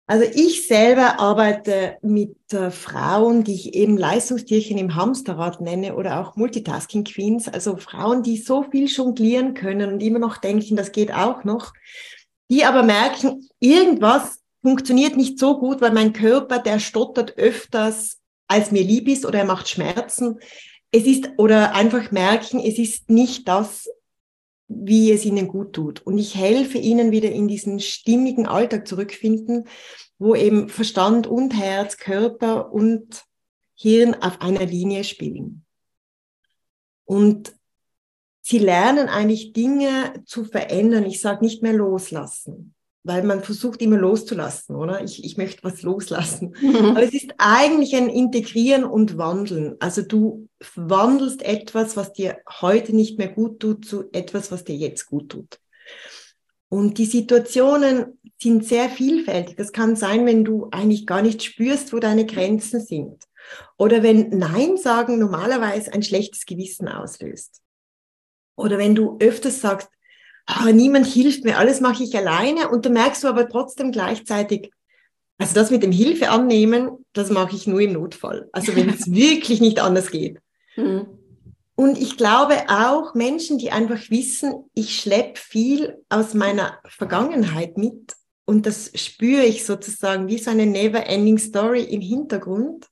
Also 0.07 0.27
ich 0.35 0.69
selber 0.69 1.19
arbeite 1.19 1.97
mit 2.03 2.37
äh, 2.53 2.71
Frauen, 2.71 3.43
die 3.43 3.55
ich 3.55 3.75
eben 3.75 3.97
Leistungstierchen 3.97 4.77
im 4.77 4.95
Hamsterrad 4.95 5.63
nenne 5.63 5.97
oder 5.97 6.21
auch 6.21 6.37
Multitasking 6.37 7.05
Queens, 7.05 7.49
also 7.49 7.79
Frauen, 7.79 8.23
die 8.23 8.37
so 8.37 8.65
viel 8.65 8.87
jonglieren 8.87 9.55
können 9.55 9.95
und 9.95 10.03
immer 10.03 10.19
noch 10.19 10.37
denken, 10.37 10.77
das 10.77 10.93
geht 10.93 11.13
auch 11.15 11.45
noch, 11.45 11.73
die 12.51 12.67
aber 12.67 12.83
merken, 12.83 13.49
irgendwas 13.61 14.41
funktioniert 14.63 15.17
nicht 15.17 15.39
so 15.39 15.59
gut, 15.59 15.81
weil 15.81 15.93
mein 15.93 16.13
Körper, 16.13 16.59
der 16.59 16.81
stottert 16.81 17.39
öfters, 17.39 18.19
als 18.47 18.73
mir 18.73 18.83
lieb 18.83 19.09
ist 19.09 19.25
oder 19.25 19.41
er 19.41 19.45
macht 19.47 19.69
Schmerzen. 19.71 20.39
Es 20.91 21.07
ist, 21.07 21.31
oder 21.39 21.75
einfach 21.75 22.11
merken, 22.11 22.61
es 22.61 22.79
ist 22.79 23.09
nicht 23.09 23.49
das, 23.49 23.89
wie 24.69 25.13
es 25.13 25.25
ihnen 25.25 25.49
gut 25.49 25.73
tut. 25.73 26.01
Und 26.01 26.19
ich 26.19 26.35
helfe 26.35 26.79
ihnen 26.79 27.11
wieder 27.11 27.31
in 27.31 27.49
diesen 27.49 27.81
stimmigen 27.81 28.47
Alltag 28.47 28.89
zurückfinden, 28.89 29.69
wo 30.19 30.35
eben 30.35 30.69
Verstand 30.69 31.27
und 31.27 31.59
Herz, 31.59 31.97
Körper 31.97 32.73
und 32.73 33.25
Hirn 33.75 34.15
auf 34.15 34.41
einer 34.41 34.65
Linie 34.65 35.05
spielen. 35.05 35.65
Und 37.05 37.55
sie 38.41 38.59
lernen 38.59 39.09
eigentlich 39.09 39.53
Dinge 39.53 40.23
zu 40.27 40.45
verändern. 40.45 41.05
Ich 41.05 41.21
sage 41.21 41.45
nicht 41.45 41.63
mehr 41.63 41.73
loslassen, 41.73 42.74
weil 43.05 43.23
man 43.23 43.45
versucht 43.45 43.83
immer 43.83 43.99
loszulassen, 43.99 44.75
oder? 44.75 45.05
Ich, 45.05 45.23
ich 45.23 45.37
möchte 45.37 45.63
was 45.63 45.83
loslassen. 45.83 46.57
Aber 46.85 47.03
es 47.03 47.13
ist 47.13 47.35
eigentlich 47.37 47.95
ein 47.95 48.09
Integrieren 48.09 48.85
und 48.85 49.19
Wandeln. 49.19 49.77
Also 49.79 50.01
du 50.01 50.49
wandelst 50.75 51.43
etwas, 51.43 51.97
was 51.99 52.15
dir 52.15 52.39
heute 52.63 52.97
nicht 52.97 53.19
mehr 53.19 53.29
gut 53.29 53.61
tut, 53.61 53.85
zu 53.85 54.05
etwas, 54.13 54.51
was 54.51 54.65
dir 54.65 54.75
jetzt 54.75 55.07
gut 55.07 55.29
tut. 55.29 55.61
Und 56.71 56.97
die 56.97 57.05
Situationen 57.05 58.19
sind 58.41 58.65
sehr 58.67 58.89
vielfältig. 58.89 59.57
Das 59.59 59.71
kann 59.71 59.97
sein, 59.97 60.25
wenn 60.25 60.43
du 60.43 60.69
eigentlich 60.71 61.07
gar 61.07 61.21
nicht 61.21 61.43
spürst, 61.43 61.93
wo 61.93 61.99
deine 61.99 62.25
Grenzen 62.25 62.81
sind. 62.81 63.23
Oder 63.77 64.03
wenn 64.03 64.31
Nein 64.31 64.79
sagen 64.79 65.19
normalerweise 65.19 65.93
ein 65.93 66.03
schlechtes 66.03 66.47
Gewissen 66.47 66.89
auslöst. 66.89 67.61
Oder 68.57 68.79
wenn 68.79 68.95
du 68.95 69.19
öfters 69.21 69.61
sagst, 69.61 69.91
oh, 70.49 70.71
niemand 70.71 71.07
hilft 71.07 71.45
mir, 71.45 71.59
alles 71.59 71.81
mache 71.81 72.03
ich 72.03 72.17
alleine 72.17 72.69
und 72.69 72.85
du 72.85 72.91
merkst 72.91 73.25
du 73.25 73.29
aber 73.29 73.49
trotzdem 73.49 73.93
gleichzeitig, 73.93 74.71
also 75.39 75.55
das 75.55 75.71
mit 75.71 75.83
dem 75.83 75.93
Hilfe 75.93 76.31
annehmen, 76.31 77.05
das 77.13 77.31
mache 77.31 77.57
ich 77.57 77.67
nur 77.67 77.81
im 77.81 77.93
Notfall. 77.93 78.49
Also 78.53 78.77
wenn 78.77 78.89
es 78.89 79.11
wirklich 79.13 79.61
nicht 79.61 79.81
anders 79.81 80.11
geht. 80.11 80.39
Mhm. 80.77 81.07
und 81.77 81.99
ich 81.99 82.17
glaube 82.17 82.65
auch 82.67 83.15
Menschen, 83.15 83.59
die 83.59 83.71
einfach 83.71 84.11
wissen, 84.11 84.65
ich 84.75 84.99
schleppe 84.99 85.39
viel 85.39 85.99
aus 86.09 86.35
meiner 86.35 86.81
Vergangenheit 86.89 87.79
mit 87.79 88.17
und 88.45 88.67
das 88.67 88.91
spüre 88.95 89.45
ich 89.45 89.65
sozusagen 89.65 90.29
wie 90.29 90.39
so 90.39 90.51
eine 90.51 90.67
never-ending 90.67 91.39
Story 91.39 91.83
im 91.83 92.01
Hintergrund. 92.01 92.87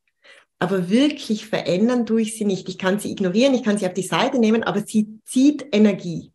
Aber 0.59 0.88
wirklich 0.88 1.47
verändern 1.47 2.06
tue 2.06 2.23
ich 2.23 2.38
sie 2.38 2.44
nicht. 2.44 2.68
Ich 2.68 2.78
kann 2.78 3.00
sie 3.00 3.11
ignorieren, 3.11 3.52
ich 3.52 3.64
kann 3.64 3.78
sie 3.78 3.87
auf 3.87 3.94
die 3.94 4.02
Seite 4.02 4.38
nehmen, 4.38 4.62
aber 4.62 4.82
sie 4.82 5.18
zieht 5.25 5.66
Energie. 5.73 6.32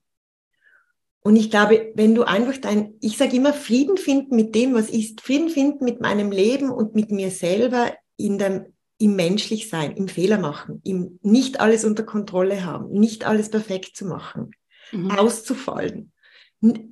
Und 1.28 1.36
ich 1.36 1.50
glaube, 1.50 1.92
wenn 1.94 2.16
du 2.16 2.24
einfach 2.24 2.56
dein, 2.56 2.94
ich 3.02 3.18
sage 3.18 3.36
immer, 3.36 3.52
Frieden 3.52 3.98
finden 3.98 4.38
mit 4.38 4.56
dem, 4.56 4.74
was 4.74 4.90
ist, 4.90 5.20
Frieden 5.20 5.50
finden 5.50 5.84
mit 5.84 6.00
meinem 6.00 6.32
Leben 6.32 6.70
und 6.70 6.96
mit 6.96 7.12
mir 7.12 7.32
selber 7.32 7.94
in 8.16 8.38
dem, 8.38 8.68
im 8.98 9.18
Menschlichsein, 9.18 9.98
im 9.98 10.08
Fehler 10.08 10.38
machen, 10.38 10.80
im 10.86 11.20
nicht 11.24 11.60
alles 11.60 11.84
unter 11.84 12.04
Kontrolle 12.04 12.64
haben, 12.64 12.98
nicht 12.98 13.26
alles 13.26 13.50
perfekt 13.50 13.98
zu 13.98 14.06
machen, 14.06 14.52
mhm. 14.94 15.12
auszufallen, 15.12 16.14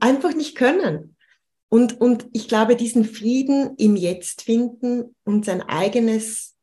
einfach 0.01 0.35
nicht 0.35 0.57
können. 0.57 1.15
Und, 1.69 2.01
und 2.01 2.27
ich 2.33 2.49
glaube, 2.49 2.75
diesen 2.75 3.05
Frieden 3.05 3.75
im 3.77 3.95
Jetzt 3.95 4.41
finden 4.41 5.15
und 5.23 5.45
sein 5.45 5.61
eigenes 5.61 6.57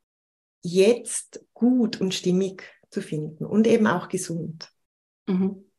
Jetzt 0.61 1.43
gut 1.55 2.03
und 2.03 2.13
stimmig 2.13 2.65
zu 2.91 3.01
finden 3.01 3.47
und 3.47 3.67
eben 3.67 3.87
auch 3.87 4.11
gesund. 4.11 4.69
Mhm. 5.27 5.72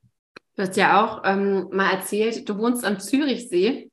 Du 0.55 0.63
hast 0.63 0.77
ja 0.77 1.03
auch 1.03 1.23
ähm, 1.25 1.67
mal 1.71 1.91
erzählt, 1.91 2.47
du 2.47 2.57
wohnst 2.57 2.85
am 2.85 2.99
Zürichsee 2.99 3.89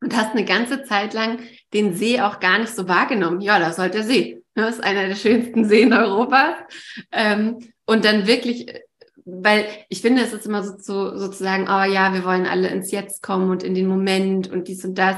und 0.00 0.16
hast 0.16 0.32
eine 0.32 0.44
ganze 0.44 0.82
Zeit 0.84 1.14
lang 1.14 1.38
den 1.72 1.94
See 1.94 2.20
auch 2.20 2.40
gar 2.40 2.58
nicht 2.58 2.74
so 2.74 2.88
wahrgenommen. 2.88 3.40
Ja, 3.40 3.58
das 3.58 3.72
ist 3.72 3.78
halt 3.78 3.94
der 3.94 4.02
See. 4.02 4.42
Das 4.54 4.76
ist 4.76 4.84
einer 4.84 5.08
der 5.08 5.16
schönsten 5.16 5.64
Seen 5.64 5.92
Europas. 5.92 6.54
Ähm, 7.10 7.58
und 7.86 8.04
dann 8.04 8.26
wirklich 8.26 8.66
weil 9.24 9.66
ich 9.88 10.02
finde, 10.02 10.22
es 10.22 10.32
ist 10.32 10.46
immer 10.46 10.62
so 10.62 10.76
zu, 10.76 11.18
sozusagen, 11.18 11.64
oh 11.64 11.90
ja, 11.90 12.12
wir 12.12 12.24
wollen 12.24 12.46
alle 12.46 12.68
ins 12.68 12.90
Jetzt 12.90 13.22
kommen 13.22 13.50
und 13.50 13.62
in 13.62 13.74
den 13.74 13.86
Moment 13.86 14.50
und 14.50 14.68
dies 14.68 14.84
und 14.84 14.98
das. 14.98 15.16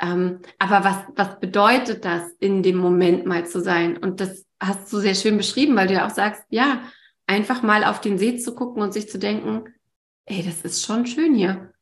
Ähm, 0.00 0.40
aber 0.58 0.84
was, 0.84 0.96
was 1.16 1.40
bedeutet 1.40 2.04
das, 2.04 2.22
in 2.38 2.62
dem 2.62 2.76
Moment 2.76 3.26
mal 3.26 3.46
zu 3.46 3.60
sein? 3.60 3.96
Und 3.96 4.20
das 4.20 4.46
hast 4.60 4.92
du 4.92 4.98
sehr 4.98 5.14
schön 5.14 5.36
beschrieben, 5.36 5.76
weil 5.76 5.88
du 5.88 5.94
ja 5.94 6.06
auch 6.06 6.14
sagst, 6.14 6.44
ja, 6.50 6.82
einfach 7.26 7.62
mal 7.62 7.84
auf 7.84 8.00
den 8.00 8.18
See 8.18 8.36
zu 8.38 8.54
gucken 8.54 8.82
und 8.82 8.92
sich 8.92 9.08
zu 9.08 9.18
denken, 9.18 9.64
ey, 10.30 10.42
das 10.42 10.62
ist 10.62 10.84
schon 10.84 11.06
schön 11.06 11.34
hier. 11.34 11.72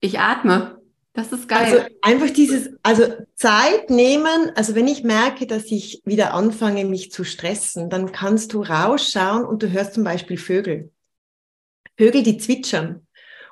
Ich 0.00 0.18
atme. 0.18 0.80
Das 1.12 1.30
ist 1.30 1.48
geil. 1.48 1.64
Also 1.64 1.86
einfach 2.02 2.30
dieses, 2.30 2.70
also 2.82 3.04
Zeit 3.36 3.88
nehmen, 3.88 4.50
also 4.56 4.74
wenn 4.74 4.88
ich 4.88 5.04
merke, 5.04 5.46
dass 5.46 5.66
ich 5.66 6.02
wieder 6.04 6.34
anfange, 6.34 6.84
mich 6.84 7.12
zu 7.12 7.22
stressen, 7.22 7.88
dann 7.88 8.10
kannst 8.10 8.52
du 8.52 8.62
rausschauen 8.62 9.44
und 9.44 9.62
du 9.62 9.70
hörst 9.70 9.94
zum 9.94 10.02
Beispiel 10.02 10.38
Vögel. 10.38 10.90
Vögel, 11.96 12.24
die 12.24 12.38
zwitschern 12.38 13.06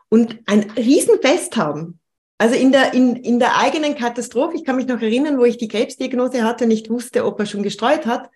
und 0.09 0.41
ein 0.47 0.71
Riesenfest 0.73 1.57
haben. 1.57 2.01
Also 2.39 2.57
in 2.57 2.73
der, 2.73 2.95
in, 2.95 3.15
in 3.15 3.39
der 3.39 3.57
eigenen 3.59 3.95
Katastrophe, 3.95 4.57
ich 4.57 4.65
kann 4.65 4.75
mich 4.75 4.89
noch 4.89 5.01
erinnern, 5.01 5.39
wo 5.39 5.45
ich 5.45 5.59
die 5.59 5.69
Krebsdiagnose 5.69 6.43
hatte 6.43 6.65
und 6.65 6.71
nicht 6.71 6.91
wusste, 6.91 7.25
ob 7.25 7.39
er 7.39 7.47
schon 7.47 7.63
gestreut 7.63 8.07
hat. 8.07 8.29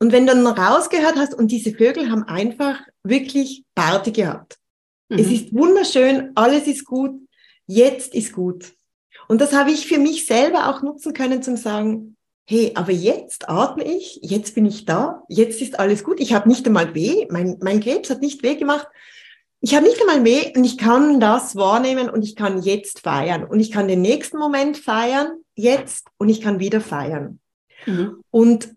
Und 0.00 0.10
wenn 0.10 0.26
du 0.26 0.34
dann 0.34 0.44
rausgehört 0.44 1.14
hast 1.14 1.32
und 1.32 1.52
diese 1.52 1.72
Vögel 1.72 2.10
haben 2.10 2.24
einfach 2.24 2.80
wirklich 3.04 3.62
Party 3.76 4.10
gehabt. 4.10 4.58
Mhm. 5.08 5.18
Es 5.18 5.30
ist 5.30 5.52
wunderschön, 5.54 6.32
alles 6.34 6.66
ist 6.66 6.84
gut, 6.84 7.12
jetzt 7.66 8.14
ist 8.14 8.32
gut. 8.32 8.72
Und 9.28 9.40
das 9.40 9.52
habe 9.52 9.70
ich 9.70 9.86
für 9.86 9.98
mich 9.98 10.26
selber 10.26 10.68
auch 10.68 10.82
nutzen 10.82 11.12
können 11.12 11.42
zum 11.42 11.56
sagen, 11.56 12.16
hey, 12.46 12.72
aber 12.74 12.92
jetzt 12.92 13.48
atme 13.48 13.84
ich, 13.84 14.18
jetzt 14.22 14.54
bin 14.54 14.66
ich 14.66 14.84
da, 14.84 15.22
jetzt 15.28 15.62
ist 15.62 15.78
alles 15.78 16.04
gut. 16.04 16.20
Ich 16.20 16.32
habe 16.34 16.48
nicht 16.48 16.66
einmal 16.66 16.94
weh, 16.94 17.26
mein, 17.30 17.58
mein 17.60 17.80
Krebs 17.80 18.10
hat 18.10 18.20
nicht 18.20 18.42
weh 18.42 18.56
gemacht. 18.56 18.86
Ich 19.60 19.76
habe 19.76 19.86
nicht 19.86 20.00
einmal 20.00 20.24
weh 20.24 20.52
und 20.56 20.64
ich 20.64 20.76
kann 20.76 21.20
das 21.20 21.54
wahrnehmen 21.54 22.10
und 22.10 22.24
ich 22.24 22.34
kann 22.34 22.62
jetzt 22.62 23.00
feiern. 23.00 23.44
Und 23.44 23.60
ich 23.60 23.70
kann 23.70 23.86
den 23.86 24.02
nächsten 24.02 24.38
Moment 24.38 24.76
feiern, 24.76 25.28
jetzt, 25.54 26.08
und 26.18 26.28
ich 26.28 26.40
kann 26.40 26.58
wieder 26.58 26.80
feiern. 26.80 27.38
Mhm. 27.86 28.22
Und 28.30 28.74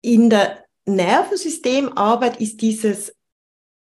in 0.00 0.30
der 0.30 0.64
Nervensystemarbeit 0.86 2.40
ist 2.40 2.62
dieses 2.62 3.14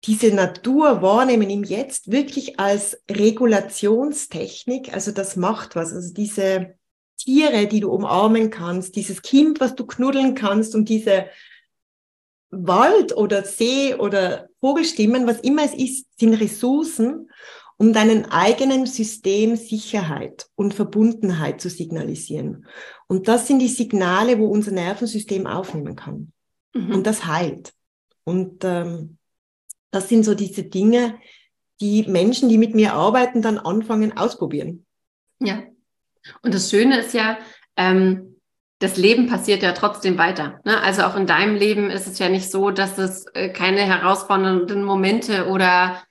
diese 0.04 0.34
Natur 0.34 1.00
wahrnehmen 1.00 1.48
im 1.48 1.62
Jetzt 1.64 2.10
wirklich 2.10 2.58
als 2.58 3.00
Regulationstechnik, 3.10 4.92
also 4.92 5.12
das 5.12 5.36
macht 5.36 5.76
was, 5.76 5.92
also 5.92 6.12
diese 6.12 6.74
Tiere, 7.18 7.68
die 7.68 7.80
du 7.80 7.90
umarmen 7.90 8.50
kannst, 8.50 8.96
dieses 8.96 9.22
Kind, 9.22 9.60
was 9.60 9.76
du 9.76 9.86
knuddeln 9.86 10.34
kannst 10.34 10.74
und 10.74 10.88
diese 10.88 11.26
Wald 12.50 13.16
oder 13.16 13.44
See 13.44 13.94
oder 13.94 14.48
Vogelstimmen, 14.60 15.26
was 15.26 15.40
immer 15.40 15.64
es 15.64 15.74
ist, 15.74 16.06
sind 16.18 16.34
Ressourcen, 16.34 17.30
um 17.78 17.92
deinen 17.92 18.26
eigenen 18.26 18.86
System 18.86 19.56
Sicherheit 19.56 20.46
und 20.54 20.74
Verbundenheit 20.74 21.60
zu 21.60 21.70
signalisieren. 21.70 22.66
Und 23.06 23.28
das 23.28 23.46
sind 23.46 23.60
die 23.60 23.68
Signale, 23.68 24.38
wo 24.38 24.46
unser 24.46 24.72
Nervensystem 24.72 25.46
aufnehmen 25.46 25.96
kann. 25.96 26.32
Mhm. 26.74 26.94
Und 26.94 27.06
das 27.06 27.26
heilt. 27.26 27.72
Und 28.24 28.64
ähm, 28.64 29.18
das 29.92 30.08
sind 30.08 30.24
so 30.24 30.34
diese 30.34 30.64
Dinge, 30.64 31.18
die 31.80 32.04
Menschen, 32.08 32.48
die 32.48 32.58
mit 32.58 32.74
mir 32.74 32.94
arbeiten, 32.94 33.42
dann 33.42 33.58
anfangen 33.58 34.16
ausprobieren. 34.16 34.84
Ja. 35.38 35.62
Und 36.42 36.54
das 36.54 36.70
Schöne 36.70 36.98
ist 36.98 37.14
ja, 37.14 37.38
ähm, 37.76 38.36
das 38.78 38.96
Leben 38.96 39.28
passiert 39.28 39.62
ja 39.62 39.72
trotzdem 39.72 40.18
weiter. 40.18 40.60
Ne? 40.64 40.80
Also 40.82 41.02
auch 41.02 41.16
in 41.16 41.26
deinem 41.26 41.54
Leben 41.54 41.90
ist 41.90 42.06
es 42.08 42.18
ja 42.18 42.28
nicht 42.28 42.50
so, 42.50 42.70
dass 42.70 42.98
es 42.98 43.26
äh, 43.34 43.50
keine 43.50 43.80
herausfordernden 43.80 44.82
Momente 44.84 45.48
oder 45.48 46.02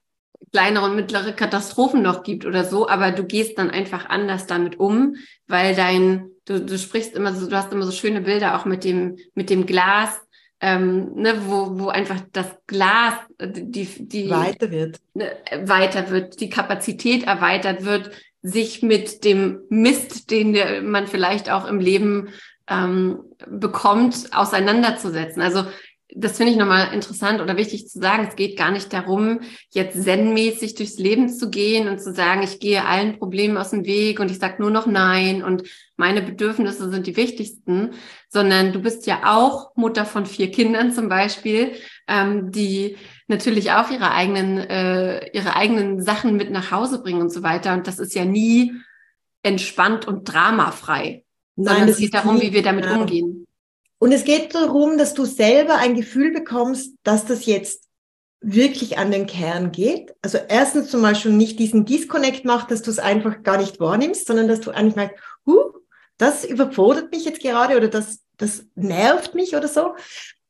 kleinere 0.51 0.85
und 0.85 0.95
mittlere 0.95 1.33
Katastrophen 1.33 2.01
noch 2.01 2.23
gibt 2.23 2.45
oder 2.45 2.63
so, 2.63 2.87
aber 2.89 3.11
du 3.11 3.23
gehst 3.23 3.57
dann 3.57 3.71
einfach 3.71 4.09
anders 4.09 4.47
damit 4.47 4.79
um, 4.79 5.15
weil 5.47 5.75
dein, 5.75 6.29
du, 6.45 6.59
du 6.59 6.77
sprichst 6.77 7.15
immer 7.15 7.33
so, 7.33 7.47
du 7.47 7.55
hast 7.55 7.71
immer 7.71 7.85
so 7.85 7.91
schöne 7.91 8.21
Bilder 8.21 8.57
auch 8.57 8.65
mit 8.65 8.83
dem, 8.83 9.17
mit 9.33 9.49
dem 9.49 9.65
Glas, 9.65 10.19
ähm, 10.61 11.13
ne, 11.15 11.41
wo, 11.47 11.79
wo 11.79 11.87
einfach 11.89 12.21
das 12.31 12.47
Glas, 12.67 13.15
äh, 13.39 13.47
die, 13.49 13.85
die 14.07 14.29
weiter 14.29 14.69
wird, 14.69 14.99
ne, 15.13 15.31
weiter 15.63 16.09
wird, 16.11 16.39
die 16.39 16.49
Kapazität 16.49 17.23
erweitert 17.23 17.83
wird, 17.83 18.11
sich 18.43 18.81
mit 18.83 19.23
dem 19.23 19.61
Mist, 19.69 20.31
den 20.31 20.89
man 20.89 21.07
vielleicht 21.07 21.49
auch 21.49 21.67
im 21.67 21.79
Leben 21.79 22.29
ähm, 22.67 23.19
bekommt, 23.47 24.29
auseinanderzusetzen. 24.31 25.41
Also 25.41 25.65
das 26.15 26.37
finde 26.37 26.51
ich 26.51 26.57
nochmal 26.57 26.93
interessant 26.93 27.41
oder 27.41 27.55
wichtig 27.57 27.87
zu 27.87 27.99
sagen. 27.99 28.27
Es 28.27 28.35
geht 28.35 28.57
gar 28.57 28.71
nicht 28.71 28.91
darum, 28.91 29.41
jetzt 29.71 30.03
zen-mäßig 30.03 30.75
durchs 30.75 30.97
Leben 30.97 31.29
zu 31.29 31.49
gehen 31.49 31.87
und 31.87 32.01
zu 32.01 32.13
sagen, 32.13 32.43
ich 32.43 32.59
gehe 32.59 32.85
allen 32.85 33.17
Problemen 33.17 33.57
aus 33.57 33.69
dem 33.69 33.85
Weg 33.85 34.19
und 34.19 34.29
ich 34.29 34.39
sage 34.39 34.61
nur 34.61 34.71
noch 34.71 34.87
Nein 34.87 35.43
und 35.43 35.63
meine 35.95 36.21
Bedürfnisse 36.21 36.89
sind 36.89 37.07
die 37.07 37.15
wichtigsten, 37.15 37.91
sondern 38.27 38.73
du 38.73 38.79
bist 38.79 39.05
ja 39.05 39.21
auch 39.25 39.75
Mutter 39.75 40.05
von 40.05 40.25
vier 40.25 40.51
Kindern 40.51 40.91
zum 40.91 41.07
Beispiel, 41.09 41.73
ähm, 42.07 42.51
die 42.51 42.97
natürlich 43.27 43.71
auch 43.71 43.89
ihre 43.89 44.11
eigenen, 44.11 44.57
äh, 44.57 45.29
ihre 45.31 45.55
eigenen 45.55 46.01
Sachen 46.01 46.35
mit 46.35 46.51
nach 46.51 46.71
Hause 46.71 47.01
bringen 47.01 47.21
und 47.21 47.31
so 47.31 47.43
weiter. 47.43 47.73
Und 47.73 47.87
das 47.87 47.99
ist 47.99 48.15
ja 48.15 48.25
nie 48.25 48.73
entspannt 49.43 50.07
und 50.07 50.25
dramafrei. 50.25 51.23
Nein, 51.55 51.87
es 51.87 51.97
geht 51.97 52.13
darum, 52.13 52.41
wie 52.41 52.53
wir 52.53 52.63
damit 52.63 52.85
ja. 52.85 52.95
umgehen. 52.95 53.45
Und 54.01 54.11
es 54.13 54.23
geht 54.23 54.55
darum, 54.55 54.97
dass 54.97 55.13
du 55.13 55.25
selber 55.25 55.77
ein 55.77 55.93
Gefühl 55.93 56.31
bekommst, 56.31 56.95
dass 57.03 57.25
das 57.25 57.45
jetzt 57.45 57.83
wirklich 58.41 58.97
an 58.97 59.11
den 59.11 59.27
Kern 59.27 59.71
geht. 59.71 60.15
Also 60.23 60.39
erstens 60.49 60.89
zum 60.89 61.03
Beispiel 61.03 61.31
nicht 61.31 61.59
diesen 61.59 61.85
Disconnect 61.85 62.43
macht, 62.43 62.71
dass 62.71 62.81
du 62.81 62.89
es 62.89 62.97
einfach 62.97 63.43
gar 63.43 63.57
nicht 63.57 63.79
wahrnimmst, 63.79 64.25
sondern 64.25 64.47
dass 64.47 64.59
du 64.59 64.71
eigentlich 64.71 64.95
merkst, 64.95 65.19
huh, 65.45 65.73
das 66.17 66.43
überfordert 66.43 67.11
mich 67.11 67.25
jetzt 67.25 67.41
gerade 67.41 67.77
oder 67.77 67.89
das, 67.89 68.21
das 68.37 68.65
nervt 68.73 69.35
mich 69.35 69.55
oder 69.55 69.67
so. 69.67 69.93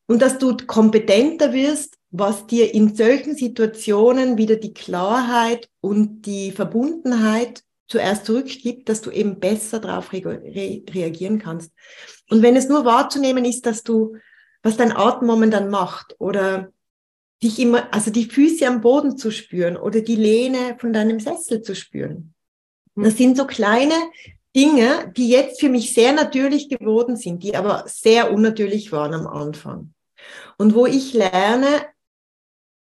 Und 0.08 0.22
dass 0.22 0.38
du 0.38 0.56
kompetenter 0.66 1.52
wirst, 1.52 1.98
was 2.10 2.48
dir 2.48 2.74
in 2.74 2.96
solchen 2.96 3.36
Situationen 3.36 4.38
wieder 4.38 4.56
die 4.56 4.74
Klarheit 4.74 5.68
und 5.82 6.22
die 6.22 6.54
Verbundenheit 6.54 7.64
zuerst 7.92 8.26
zurückgibt, 8.26 8.88
dass 8.88 9.02
du 9.02 9.12
eben 9.12 9.40
besser 9.40 9.80
darauf 9.80 10.14
re 10.14 10.24
re 10.26 10.84
reagieren 10.90 11.40
kannst. 11.40 11.74
Und 12.30 12.42
wenn 12.42 12.56
es 12.56 12.70
nur 12.70 12.86
wahrzunehmen 12.86 13.44
ist, 13.44 13.66
dass 13.66 13.84
du, 13.84 14.16
was 14.64 14.78
dein 14.78 14.96
Atem 14.96 15.28
momentan 15.28 15.70
macht 15.70 16.16
oder 16.20 16.72
dich 17.44 17.60
immer, 17.60 17.94
also 17.94 18.10
die 18.10 18.26
Füße 18.26 18.66
am 18.66 18.80
Boden 18.80 19.18
zu 19.18 19.30
spüren 19.30 19.76
oder 19.76 20.02
die 20.02 20.16
Lehne 20.16 20.78
von 20.80 20.94
deinem 20.94 21.20
Sessel 21.20 21.62
zu 21.62 21.76
spüren. 21.76 22.34
Mhm. 22.96 23.04
Das 23.04 23.18
sind 23.18 23.36
so 23.36 23.46
kleine 23.46 23.96
Dinge, 24.56 25.12
die 25.18 25.30
jetzt 25.30 25.60
für 25.60 25.70
mich 25.70 25.94
sehr 25.94 26.14
natürlich 26.14 26.70
geworden 26.70 27.18
sind, 27.18 27.44
die 27.44 27.56
aber 27.58 27.84
sehr 27.88 28.32
unnatürlich 28.32 28.94
waren 28.94 29.14
am 29.14 29.28
Anfang. 29.28 29.94
Und 30.58 30.76
wo 30.76 30.86
ich 30.86 31.14
lerne, 31.14 31.86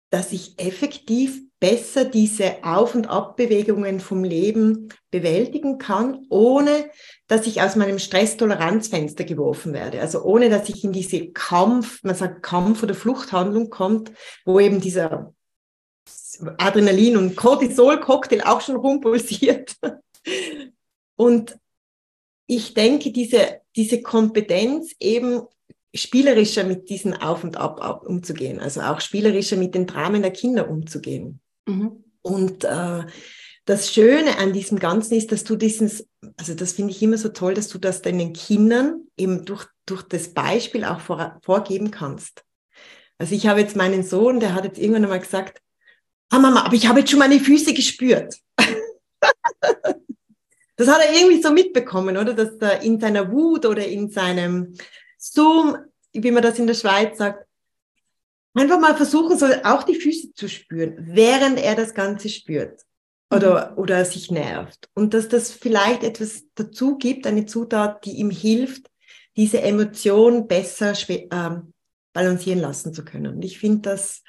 dass 0.09 0.31
ich 0.31 0.57
effektiv 0.57 1.41
besser 1.61 2.05
diese 2.05 2.63
Auf- 2.63 2.95
und 2.95 3.07
Abbewegungen 3.07 3.99
vom 3.99 4.23
Leben 4.23 4.89
bewältigen 5.11 5.77
kann, 5.77 6.25
ohne 6.29 6.89
dass 7.27 7.45
ich 7.45 7.61
aus 7.61 7.75
meinem 7.75 7.99
Stresstoleranzfenster 7.99 9.23
geworfen 9.25 9.71
werde. 9.71 10.01
Also 10.01 10.23
ohne 10.23 10.49
dass 10.49 10.67
ich 10.69 10.83
in 10.83 10.91
diese 10.91 11.31
Kampf, 11.31 12.03
man 12.03 12.15
sagt 12.15 12.41
Kampf- 12.41 12.81
oder 12.81 12.95
Fluchthandlung 12.95 13.69
kommt, 13.69 14.11
wo 14.43 14.59
eben 14.59 14.81
dieser 14.81 15.33
Adrenalin- 16.57 17.17
und 17.17 17.35
Cortisol-Cocktail 17.35 18.41
auch 18.41 18.61
schon 18.61 18.77
rumpulsiert. 18.77 19.75
Und 21.15 21.55
ich 22.47 22.73
denke, 22.73 23.11
diese, 23.11 23.61
diese 23.75 24.01
Kompetenz 24.01 24.95
eben 24.99 25.41
spielerischer 25.93 26.63
mit 26.63 26.89
diesen 26.89 27.13
Auf 27.13 27.43
und 27.43 27.57
Ab 27.57 28.03
umzugehen, 28.03 28.59
also 28.59 28.81
auch 28.81 28.99
spielerischer 29.01 29.57
mit 29.57 29.75
den 29.75 29.85
Dramen 29.85 30.23
der 30.23 30.31
Kinder 30.31 30.67
umzugehen. 30.67 31.39
Mhm. 31.65 32.03
Und 32.21 32.63
äh, 32.63 33.03
das 33.65 33.93
Schöne 33.93 34.37
an 34.37 34.53
diesem 34.53 34.79
Ganzen 34.79 35.15
ist, 35.15 35.31
dass 35.31 35.43
du 35.43 35.55
dieses, 35.55 36.07
also 36.37 36.53
das 36.53 36.73
finde 36.73 36.91
ich 36.91 37.01
immer 37.01 37.17
so 37.17 37.29
toll, 37.29 37.53
dass 37.53 37.67
du 37.69 37.77
das 37.77 38.01
deinen 38.01 38.33
Kindern 38.33 39.07
eben 39.17 39.45
durch, 39.45 39.65
durch 39.85 40.03
das 40.03 40.33
Beispiel 40.33 40.83
auch 40.83 40.99
vor, 40.99 41.39
vorgeben 41.43 41.91
kannst. 41.91 42.43
Also 43.17 43.35
ich 43.35 43.47
habe 43.47 43.59
jetzt 43.59 43.75
meinen 43.75 44.03
Sohn, 44.03 44.39
der 44.39 44.55
hat 44.55 44.65
jetzt 44.65 44.79
irgendwann 44.79 45.03
einmal 45.03 45.19
gesagt, 45.19 45.61
ah 46.31 46.39
Mama, 46.39 46.63
aber 46.63 46.73
ich 46.73 46.87
habe 46.87 46.99
jetzt 46.99 47.11
schon 47.11 47.19
meine 47.19 47.39
Füße 47.39 47.73
gespürt. 47.73 48.35
das 50.75 50.87
hat 50.87 51.01
er 51.05 51.13
irgendwie 51.13 51.41
so 51.41 51.51
mitbekommen, 51.51 52.17
oder? 52.17 52.33
Dass 52.33 52.55
er 52.59 52.81
in 52.81 52.99
seiner 52.99 53.31
Wut 53.31 53.65
oder 53.65 53.85
in 53.85 54.09
seinem 54.09 54.75
Zoom, 55.17 55.77
wie 56.13 56.31
man 56.31 56.41
das 56.41 56.57
in 56.57 56.65
der 56.65 56.73
Schweiz 56.73 57.19
sagt, 57.19 57.45
einfach 58.53 58.79
mal 58.79 58.95
versuchen 58.95 59.37
soll, 59.37 59.61
auch 59.63 59.83
die 59.83 59.95
Füße 59.95 60.33
zu 60.33 60.49
spüren, 60.49 60.95
während 60.99 61.59
er 61.59 61.75
das 61.75 61.93
Ganze 61.93 62.29
spürt 62.29 62.81
oder, 63.31 63.71
mhm. 63.71 63.77
oder 63.77 64.05
sich 64.05 64.31
nervt. 64.31 64.89
Und 64.93 65.13
dass 65.13 65.29
das 65.29 65.51
vielleicht 65.51 66.03
etwas 66.03 66.43
dazu 66.55 66.97
gibt, 66.97 67.25
eine 67.25 67.45
Zutat, 67.45 68.05
die 68.05 68.17
ihm 68.17 68.29
hilft, 68.29 68.89
diese 69.37 69.61
Emotion 69.61 70.47
besser 70.47 70.93
ähm, 71.09 71.73
balancieren 72.13 72.59
lassen 72.59 72.93
zu 72.93 73.05
können. 73.05 73.35
Und 73.35 73.45
ich 73.45 73.59
finde 73.59 73.89
das, 73.89 74.23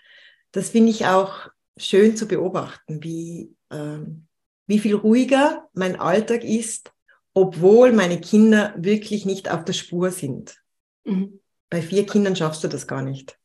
das 0.53 0.71
finde 0.71 0.91
ich 0.91 1.07
auch 1.07 1.49
schön 1.77 2.17
zu 2.17 2.27
beobachten, 2.27 3.03
wie, 3.03 3.55
ähm, 3.71 4.27
wie 4.67 4.79
viel 4.79 4.95
ruhiger 4.95 5.69
mein 5.73 5.99
Alltag 5.99 6.45
ist, 6.45 6.93
obwohl 7.35 7.93
meine 7.93 8.21
Kinder 8.21 8.75
wirklich 8.77 9.27
nicht 9.27 9.51
auf 9.51 9.65
der 9.65 9.73
Spur 9.73 10.11
sind. 10.11 10.57
Mhm. 11.05 11.41
Bei 11.71 11.83
vier 11.83 12.07
Kindern 12.07 12.37
schaffst 12.37 12.63
du 12.63 12.69
das 12.69 12.87
gar 12.87 13.03
nicht. 13.03 13.39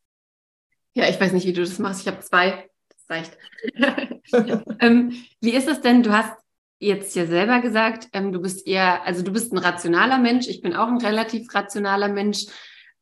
Ja, 0.97 1.07
ich 1.07 1.21
weiß 1.21 1.31
nicht, 1.31 1.45
wie 1.45 1.53
du 1.53 1.61
das 1.61 1.77
machst. 1.77 2.01
Ich 2.01 2.07
habe 2.07 2.21
zwei. 2.21 2.67
Das 2.89 3.07
reicht. 3.07 3.37
ähm, 4.79 5.13
wie 5.39 5.53
ist 5.53 5.67
es 5.67 5.79
denn? 5.81 6.01
Du 6.01 6.11
hast 6.11 6.33
jetzt 6.79 7.15
ja 7.15 7.27
selber 7.27 7.61
gesagt, 7.61 8.07
ähm, 8.13 8.31
du 8.31 8.41
bist 8.41 8.65
eher, 8.65 9.05
also 9.05 9.21
du 9.21 9.31
bist 9.31 9.53
ein 9.53 9.59
rationaler 9.59 10.17
Mensch. 10.17 10.47
Ich 10.47 10.61
bin 10.61 10.75
auch 10.75 10.87
ein 10.87 10.97
relativ 10.97 11.53
rationaler 11.53 12.07
Mensch. 12.07 12.47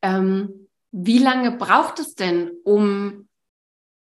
Ähm, 0.02 0.68
wie 0.92 1.16
lange 1.16 1.52
braucht 1.52 1.98
es 1.98 2.14
denn, 2.14 2.50
um 2.64 3.28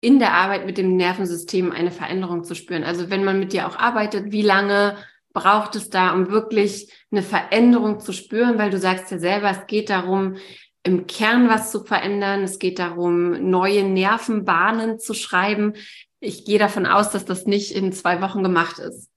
in 0.02 0.18
der 0.18 0.34
Arbeit 0.34 0.66
mit 0.66 0.80
dem 0.80 0.96
Nervensystem 0.96 1.72
eine 1.72 1.92
Veränderung 1.92 2.44
zu 2.44 2.56
spüren? 2.56 2.84
Also 2.84 3.12
wenn 3.12 3.24
man 3.24 3.38
mit 3.38 3.54
dir 3.54 3.68
auch 3.68 3.78
arbeitet, 3.78 4.32
wie 4.32 4.42
lange 4.42 4.98
braucht 5.32 5.76
es 5.76 5.92
da, 5.92 6.12
um 6.12 6.32
wirklich 6.32 6.92
eine 7.12 7.22
Veränderung 7.22 8.00
zu 8.00 8.14
spüren? 8.14 8.58
Weil 8.58 8.72
du 8.72 8.80
sagst 8.80 9.12
ja 9.12 9.20
selber, 9.20 9.52
es 9.52 9.68
geht 9.68 9.92
darum, 9.92 10.38
im 10.86 11.08
Kern 11.08 11.50
was 11.50 11.72
zu 11.72 11.84
verändern. 11.84 12.44
Es 12.44 12.60
geht 12.60 12.80
darum, 12.80 13.50
neue 13.50 13.84
Nervenbahnen 13.84 15.00
zu 15.00 15.14
schreiben. 15.14 15.74
Ich 16.20 16.46
gehe 16.46 16.60
davon 16.60 16.86
aus, 16.86 17.10
dass 17.10 17.26
das 17.26 17.46
nicht 17.46 17.72
in 17.72 17.92
zwei 17.92 18.22
Wochen 18.22 18.44
gemacht 18.44 18.80
ist. 18.80 19.10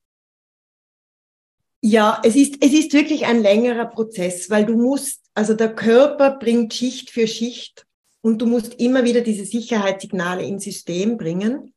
Ja, 1.81 2.21
es 2.25 2.35
ist, 2.35 2.57
es 2.65 2.73
ist 2.73 2.93
wirklich 2.93 3.27
ein 3.27 3.41
längerer 3.41 3.85
Prozess, 3.85 4.51
weil 4.51 4.67
du 4.67 4.77
musst, 4.77 5.23
also 5.35 5.55
der 5.55 5.75
Körper 5.75 6.39
bringt 6.39 6.75
Schicht 6.75 7.11
für 7.11 7.29
Schicht 7.29 7.87
und 8.21 8.43
du 8.43 8.47
musst 8.47 8.75
immer 8.81 9.05
wieder 9.05 9.21
diese 9.21 9.45
Sicherheitssignale 9.45 10.45
ins 10.45 10.65
System 10.65 11.19
bringen. 11.19 11.75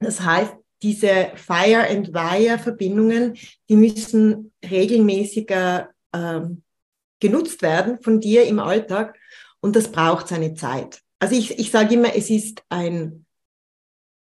Das 0.00 0.22
heißt, 0.22 0.54
diese 0.82 1.30
Fire 1.36 1.86
and 1.88 2.12
Wire 2.12 2.58
Verbindungen, 2.58 3.36
die 3.68 3.76
müssen 3.76 4.52
regelmäßiger 4.68 5.90
ähm, 6.12 6.62
genutzt 7.20 7.62
werden 7.62 8.00
von 8.02 8.20
dir 8.20 8.44
im 8.44 8.58
Alltag 8.58 9.18
und 9.66 9.74
das 9.74 9.90
braucht 9.90 10.28
seine 10.28 10.54
Zeit. 10.54 11.02
Also 11.18 11.34
ich, 11.34 11.58
ich 11.58 11.72
sage 11.72 11.94
immer, 11.94 12.14
es 12.14 12.30
ist 12.30 12.62
ein 12.68 13.26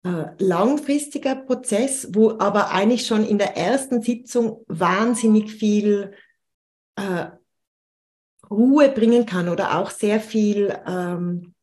äh, 0.04 0.26
langfristiger 0.40 1.36
Prozess, 1.36 2.08
wo 2.16 2.40
aber 2.40 2.72
eigentlich 2.72 3.06
schon 3.06 3.24
in 3.24 3.38
der 3.38 3.56
ersten 3.56 4.02
Sitzung 4.02 4.64
wahnsinnig 4.68 5.52
viel 5.52 6.16
äh, 6.96 7.28
Ruhe 8.50 8.90
bringen 8.90 9.28
kann 9.28 9.50
oder 9.50 9.78
auch 9.78 9.92
sehr 9.92 10.20
viel 10.20 10.76
ähm, 10.88 11.54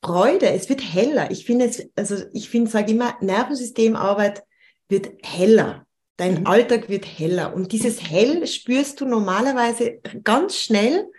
Freude. 0.00 0.50
Es 0.50 0.68
wird 0.68 0.80
heller. 0.80 1.32
Ich 1.32 1.44
finde 1.44 1.64
es, 1.64 1.90
also 1.96 2.24
ich 2.32 2.48
finde, 2.48 2.70
sage 2.70 2.92
immer, 2.92 3.16
Nervensystemarbeit 3.20 4.44
wird 4.88 5.08
heller. 5.24 5.84
Dein 6.18 6.42
mhm. 6.42 6.46
Alltag 6.46 6.88
wird 6.88 7.04
heller. 7.04 7.52
Und 7.52 7.72
dieses 7.72 8.00
Hell 8.08 8.46
spürst 8.46 9.00
du 9.00 9.06
normalerweise 9.06 9.98
ganz 10.22 10.54
schnell 10.54 11.10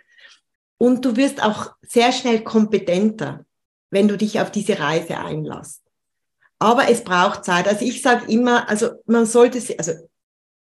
und 0.78 1.04
du 1.04 1.16
wirst 1.16 1.42
auch 1.42 1.72
sehr 1.82 2.12
schnell 2.12 2.42
kompetenter, 2.42 3.44
wenn 3.90 4.08
du 4.08 4.16
dich 4.16 4.40
auf 4.40 4.50
diese 4.50 4.78
Reise 4.78 5.18
einlässt. 5.18 5.82
Aber 6.58 6.88
es 6.88 7.04
braucht 7.04 7.44
Zeit. 7.44 7.68
Also 7.68 7.84
ich 7.84 8.02
sage 8.02 8.30
immer, 8.30 8.68
also 8.68 8.90
man 9.06 9.26
sollte 9.26 9.58
es, 9.58 9.76
also 9.78 9.92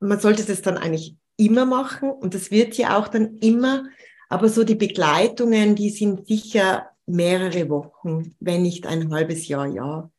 man 0.00 0.20
sollte 0.20 0.50
es 0.50 0.62
dann 0.62 0.78
eigentlich 0.78 1.16
immer 1.36 1.64
machen 1.64 2.10
und 2.10 2.34
das 2.34 2.50
wird 2.50 2.74
ja 2.76 2.98
auch 2.98 3.08
dann 3.08 3.36
immer. 3.38 3.84
Aber 4.28 4.48
so 4.48 4.64
die 4.64 4.74
Begleitungen, 4.74 5.74
die 5.74 5.90
sind 5.90 6.26
sicher 6.26 6.90
mehrere 7.06 7.68
Wochen, 7.68 8.34
wenn 8.40 8.62
nicht 8.62 8.86
ein 8.86 9.12
halbes 9.12 9.48
Jahr, 9.48 9.66
ja, 9.66 10.10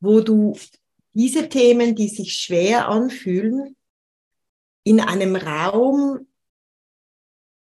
wo 0.00 0.20
du 0.20 0.56
diese 1.12 1.48
Themen, 1.48 1.94
die 1.94 2.08
sich 2.08 2.34
schwer 2.34 2.88
anfühlen, 2.88 3.76
in 4.84 5.00
einem 5.00 5.36
Raum, 5.36 6.26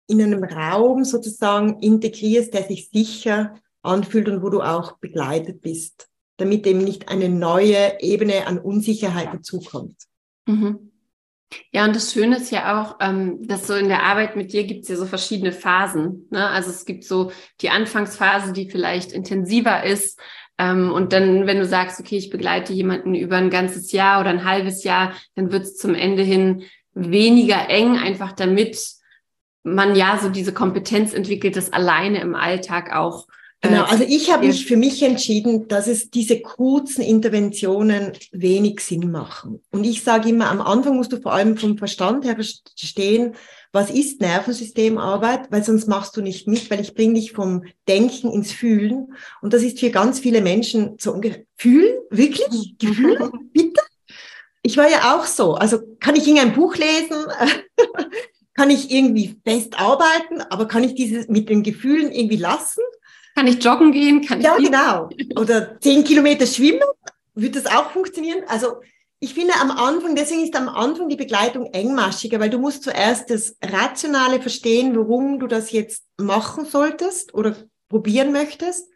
in 0.06 0.22
einem 0.22 0.44
Raum 0.44 1.04
sozusagen 1.04 1.80
integrierst, 1.80 2.54
der 2.54 2.64
sich 2.64 2.90
sicher 2.90 3.54
anfühlt 3.82 4.28
und 4.28 4.42
wo 4.42 4.50
du 4.50 4.60
auch 4.60 4.98
begleitet 4.98 5.62
bist, 5.62 6.08
damit 6.36 6.66
eben 6.66 6.80
nicht 6.80 7.08
eine 7.08 7.28
neue 7.28 8.00
Ebene 8.00 8.46
an 8.46 8.58
Unsicherheit 8.58 9.32
dazukommt. 9.32 9.96
Mhm. 10.46 10.90
Ja, 11.70 11.84
und 11.84 11.94
das 11.94 12.12
Schöne 12.12 12.38
ist 12.38 12.50
ja 12.50 12.80
auch, 12.80 12.96
ähm, 13.00 13.46
dass 13.46 13.66
so 13.66 13.74
in 13.74 13.88
der 13.88 14.04
Arbeit 14.04 14.36
mit 14.36 14.54
dir 14.54 14.64
gibt 14.64 14.84
es 14.84 14.88
ja 14.88 14.96
so 14.96 15.04
verschiedene 15.04 15.52
Phasen. 15.52 16.26
Ne? 16.30 16.48
Also 16.48 16.70
es 16.70 16.86
gibt 16.86 17.04
so 17.04 17.30
die 17.60 17.68
Anfangsphase, 17.68 18.54
die 18.54 18.70
vielleicht 18.70 19.12
intensiver 19.12 19.84
ist, 19.84 20.18
ähm, 20.58 20.92
und 20.92 21.12
dann, 21.12 21.46
wenn 21.46 21.58
du 21.58 21.66
sagst, 21.66 21.98
okay, 21.98 22.16
ich 22.16 22.30
begleite 22.30 22.72
jemanden 22.72 23.14
über 23.14 23.36
ein 23.36 23.50
ganzes 23.50 23.92
Jahr 23.92 24.20
oder 24.20 24.30
ein 24.30 24.44
halbes 24.44 24.84
Jahr, 24.84 25.12
dann 25.34 25.50
wird 25.50 25.64
es 25.64 25.76
zum 25.76 25.94
Ende 25.94 26.22
hin 26.22 26.64
weniger 26.94 27.68
eng, 27.68 27.96
einfach 27.96 28.32
damit 28.32 28.78
man 29.62 29.94
ja 29.94 30.18
so 30.20 30.28
diese 30.28 30.52
Kompetenz 30.52 31.12
entwickelt, 31.12 31.56
das 31.56 31.72
alleine 31.72 32.20
im 32.20 32.34
Alltag 32.34 32.94
auch. 32.94 33.26
Äh, 33.60 33.68
genau, 33.68 33.84
also 33.84 34.04
ich 34.06 34.32
habe 34.32 34.46
mich 34.46 34.66
für 34.66 34.76
mich 34.76 35.02
entschieden, 35.02 35.68
dass 35.68 35.86
es 35.86 36.10
diese 36.10 36.40
kurzen 36.40 37.02
Interventionen 37.02 38.12
wenig 38.32 38.80
Sinn 38.80 39.10
machen. 39.10 39.62
Und 39.70 39.84
ich 39.84 40.02
sage 40.02 40.30
immer, 40.30 40.50
am 40.50 40.60
Anfang 40.60 40.96
musst 40.96 41.12
du 41.12 41.20
vor 41.20 41.32
allem 41.32 41.56
vom 41.56 41.78
Verstand 41.78 42.24
her 42.24 42.34
verstehen, 42.34 43.34
was 43.70 43.90
ist 43.90 44.20
Nervensystemarbeit, 44.20 45.50
weil 45.50 45.64
sonst 45.64 45.88
machst 45.88 46.16
du 46.16 46.20
nicht 46.22 46.46
mit, 46.46 46.70
weil 46.70 46.80
ich 46.80 46.94
bringe 46.94 47.14
dich 47.14 47.32
vom 47.32 47.64
Denken 47.88 48.30
ins 48.30 48.52
Fühlen. 48.52 49.14
Und 49.40 49.54
das 49.54 49.62
ist 49.62 49.78
für 49.78 49.90
ganz 49.90 50.18
viele 50.18 50.42
Menschen 50.42 50.96
so 50.98 51.12
ungefähr, 51.12 51.44
fühlen? 51.56 51.94
Wirklich? 52.10 52.76
Gefühl? 52.78 53.30
Bitte? 53.52 53.80
Ich 54.62 54.76
war 54.76 54.90
ja 54.90 55.16
auch 55.16 55.24
so. 55.24 55.54
Also 55.54 55.78
kann 56.00 56.16
ich 56.16 56.26
irgendein 56.26 56.52
Buch 56.52 56.76
lesen? 56.76 57.16
kann 58.54 58.70
ich 58.70 58.90
irgendwie 58.90 59.40
fest 59.44 59.78
arbeiten? 59.78 60.40
Aber 60.50 60.68
kann 60.68 60.84
ich 60.84 60.94
dieses 60.94 61.28
mit 61.28 61.48
den 61.48 61.62
Gefühlen 61.62 62.12
irgendwie 62.12 62.36
lassen? 62.36 62.82
Kann 63.34 63.46
ich 63.46 63.62
joggen 63.62 63.92
gehen? 63.92 64.20
Kann 64.22 64.40
ja, 64.40 64.56
genau. 64.56 65.08
Oder 65.40 65.80
zehn 65.80 66.04
Kilometer 66.04 66.46
schwimmen? 66.46 66.82
Wird 67.34 67.56
das 67.56 67.66
auch 67.66 67.90
funktionieren? 67.90 68.42
Also 68.46 68.76
ich 69.20 69.34
finde 69.34 69.54
am 69.60 69.70
Anfang, 69.70 70.16
deswegen 70.16 70.42
ist 70.42 70.56
am 70.56 70.68
Anfang 70.68 71.08
die 71.08 71.16
Begleitung 71.16 71.66
engmaschiger, 71.66 72.40
weil 72.40 72.50
du 72.50 72.58
musst 72.58 72.82
zuerst 72.82 73.30
das 73.30 73.56
Rationale 73.62 74.40
verstehen, 74.40 74.96
warum 74.96 75.38
du 75.38 75.46
das 75.46 75.70
jetzt 75.70 76.04
machen 76.18 76.66
solltest 76.66 77.32
oder 77.32 77.54
probieren 77.88 78.32
möchtest. 78.32 78.90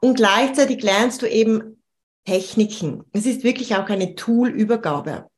Und 0.00 0.16
gleichzeitig 0.16 0.82
lernst 0.82 1.22
du 1.22 1.26
eben 1.26 1.82
Techniken. 2.24 3.04
Es 3.12 3.26
ist 3.26 3.44
wirklich 3.44 3.76
auch 3.76 3.88
eine 3.88 4.14
Toolübergabe. 4.14 5.28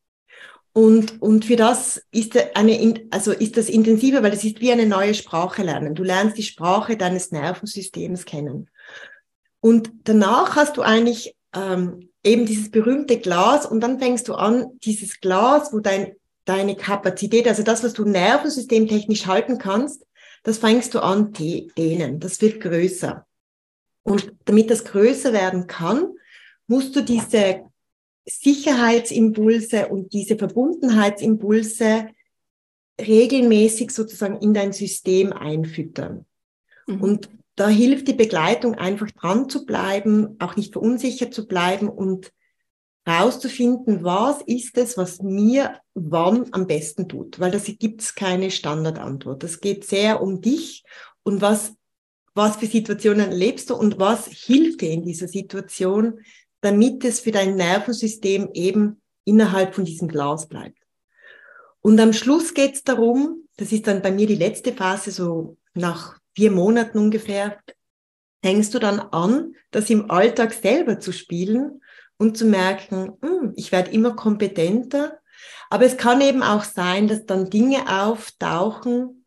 Und, 0.79 1.21
und 1.21 1.45
für 1.45 1.57
das 1.57 2.01
ist 2.13 2.39
eine, 2.55 2.95
also 3.11 3.33
ist 3.33 3.57
das 3.57 3.69
intensiver, 3.69 4.23
weil 4.23 4.33
es 4.33 4.45
ist 4.45 4.61
wie 4.61 4.71
eine 4.71 4.87
neue 4.87 5.13
Sprache 5.13 5.65
lernen. 5.65 5.97
Du 5.97 6.05
lernst 6.05 6.39
die 6.39 6.45
Sprache 6.45 6.97
deines 6.97 7.33
Nervensystems 7.33 8.25
kennen. 8.25 8.71
Und 9.59 9.91
danach 10.05 10.55
hast 10.55 10.77
du 10.77 10.83
eigentlich 10.83 11.35
ähm, 11.53 12.11
eben 12.23 12.47
dieses 12.47 12.71
berühmte 12.71 13.19
Glas 13.19 13.67
und 13.67 13.81
dann 13.81 13.99
fängst 13.99 14.29
du 14.29 14.35
an, 14.35 14.67
dieses 14.85 15.19
Glas, 15.19 15.73
wo 15.73 15.81
dein, 15.81 16.13
deine 16.45 16.77
Kapazität, 16.77 17.49
also 17.49 17.65
das, 17.65 17.83
was 17.83 17.95
du 17.95 18.05
nervensystemtechnisch 18.05 19.27
halten 19.27 19.59
kannst, 19.59 20.07
das 20.45 20.59
fängst 20.59 20.95
du 20.95 21.01
an 21.01 21.33
dehnen. 21.33 22.21
Das 22.21 22.41
wird 22.41 22.61
größer. 22.61 23.27
Und 24.05 24.33
damit 24.45 24.71
das 24.71 24.85
größer 24.85 25.33
werden 25.33 25.67
kann, 25.67 26.13
musst 26.69 26.95
du 26.95 27.01
diese 27.03 27.68
Sicherheitsimpulse 28.29 29.89
und 29.89 30.13
diese 30.13 30.37
Verbundenheitsimpulse 30.37 32.09
regelmäßig 33.01 33.91
sozusagen 33.91 34.39
in 34.39 34.55
dein 34.55 34.73
System 34.73 35.33
einfüttern. 35.33 36.27
Mhm. 36.87 37.03
Und 37.03 37.31
da 37.57 37.69
hilft 37.69 38.09
die 38.09 38.15
Begleitung 38.15 38.75
einfach 38.75 39.11
dran 39.11 39.49
zu 39.49 39.67
bleiben, 39.67 40.37
auch 40.39 40.57
nicht 40.57 40.73
verunsichert 40.73 41.35
zu 41.35 41.47
bleiben 41.47 41.89
und 41.89 42.33
rauszufinden, 43.09 44.05
was 44.05 44.43
ist 44.43 44.77
es, 44.77 44.97
was 44.97 45.23
mir 45.23 45.81
wann 45.95 46.47
am 46.53 46.67
besten 46.67 47.09
tut, 47.09 47.41
weil 47.41 47.51
da 47.51 47.59
gibt 47.59 48.03
es 48.03 48.15
keine 48.15 48.51
Standardantwort. 48.51 49.43
Es 49.45 49.61
geht 49.61 49.85
sehr 49.85 50.21
um 50.23 50.41
dich 50.41 50.85
und 51.23 51.41
was, 51.41 51.73
was 52.35 52.57
für 52.57 52.67
Situationen 52.67 53.31
erlebst 53.31 53.71
du 53.71 53.75
und 53.75 53.99
was 53.99 54.27
hilft 54.27 54.83
dir 54.83 54.91
in 54.91 55.05
dieser 55.05 55.27
Situation, 55.27 56.21
damit 56.61 57.05
es 57.05 57.21
für 57.21 57.33
dein 57.33 57.57
Nervensystem 57.57 58.51
eben 58.55 59.01
innerhalb 59.25 59.75
von 59.75 59.85
diesem 59.85 60.09
Glas 60.09 60.49
bleibt. 60.49 60.79
Und 61.81 62.01
am 62.01 62.13
Schluss 62.13 62.55
geht 62.55 62.75
es 62.75 62.85
darum, 62.85 63.49
das 63.57 63.73
ist 63.73 63.87
dann 63.87 64.03
bei 64.03 64.11
mir 64.11 64.27
die 64.27 64.35
letzte 64.35 64.73
Phase, 64.73 65.11
so 65.11 65.57
nach 65.75 66.19
vier 66.35 66.51
Monaten 66.51 66.99
ungefähr, 66.99 67.59
fängst 68.43 68.75
du 68.75 68.79
dann 68.79 69.01
an, 69.01 69.55
das 69.71 69.91
im 69.91 70.11
Alltag 70.11 70.53
selber 70.53 71.01
zu 71.01 71.13
spielen 71.13 71.83
und 72.17 72.37
zu 72.37 72.47
merken, 72.47 73.17
hm, 73.21 73.53
ich 73.57 73.73
werde 73.73 73.91
immer 73.91 74.15
kompetenter. 74.15 75.19
Aber 75.71 75.85
es 75.85 75.97
kann 75.97 76.21
eben 76.21 76.43
auch 76.43 76.65
sein, 76.65 77.09
dass 77.09 77.27
dann 77.27 77.51
Dinge 77.51 78.03
auftauchen, 78.03 79.27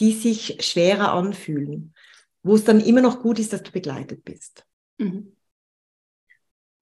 die 0.00 0.12
sich 0.12 0.58
schwerer 0.60 1.12
anfühlen, 1.12 1.94
wo 2.42 2.54
es 2.54 2.64
dann 2.64 2.80
immer 2.80 3.00
noch 3.00 3.20
gut 3.20 3.38
ist, 3.38 3.52
dass 3.52 3.62
du 3.62 3.70
begleitet 3.70 4.24
bist. 4.24 4.64
Mhm. 4.98 5.33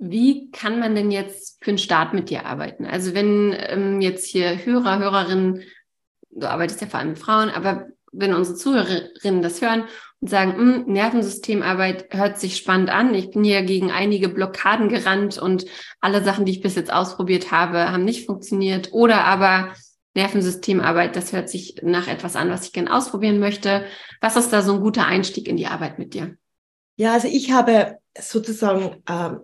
Wie 0.04 0.50
kann 0.50 0.80
man 0.80 0.96
denn 0.96 1.12
jetzt 1.12 1.62
für 1.62 1.70
einen 1.70 1.78
Start 1.78 2.12
mit 2.12 2.28
dir 2.28 2.44
arbeiten? 2.44 2.86
Also 2.86 3.14
wenn 3.14 3.54
ähm, 3.56 4.00
jetzt 4.00 4.26
hier 4.26 4.64
Hörer, 4.64 4.98
Hörerinnen, 4.98 5.62
du 6.30 6.50
arbeitest 6.50 6.80
ja 6.80 6.88
vor 6.88 6.98
allem 6.98 7.10
mit 7.10 7.20
Frauen, 7.20 7.50
aber 7.50 7.86
wenn 8.10 8.34
unsere 8.34 8.56
Zuhörerinnen 8.56 9.42
das 9.42 9.62
hören 9.62 9.84
und 10.20 10.28
sagen, 10.28 10.56
hm, 10.56 10.84
Nervensystemarbeit 10.86 12.12
hört 12.12 12.40
sich 12.40 12.56
spannend 12.56 12.90
an. 12.90 13.14
Ich 13.14 13.30
bin 13.30 13.44
hier 13.44 13.62
gegen 13.62 13.92
einige 13.92 14.28
Blockaden 14.28 14.88
gerannt 14.88 15.38
und 15.38 15.66
alle 16.00 16.24
Sachen, 16.24 16.46
die 16.46 16.52
ich 16.52 16.62
bis 16.62 16.74
jetzt 16.74 16.92
ausprobiert 16.92 17.52
habe, 17.52 17.92
haben 17.92 18.04
nicht 18.04 18.26
funktioniert. 18.26 18.92
Oder 18.92 19.24
aber 19.24 19.72
Nervensystemarbeit, 20.14 21.14
das 21.14 21.32
hört 21.32 21.48
sich 21.48 21.76
nach 21.82 22.08
etwas 22.08 22.34
an, 22.34 22.50
was 22.50 22.66
ich 22.66 22.72
gerne 22.72 22.92
ausprobieren 22.92 23.38
möchte. 23.38 23.84
Was 24.20 24.34
ist 24.34 24.52
da 24.52 24.62
so 24.62 24.74
ein 24.74 24.80
guter 24.80 25.06
Einstieg 25.06 25.46
in 25.46 25.56
die 25.56 25.68
Arbeit 25.68 26.00
mit 26.00 26.14
dir? 26.14 26.36
Ja, 26.96 27.12
also 27.12 27.28
ich 27.28 27.52
habe 27.52 27.98
sozusagen, 28.18 29.02
äh, 29.06 29.36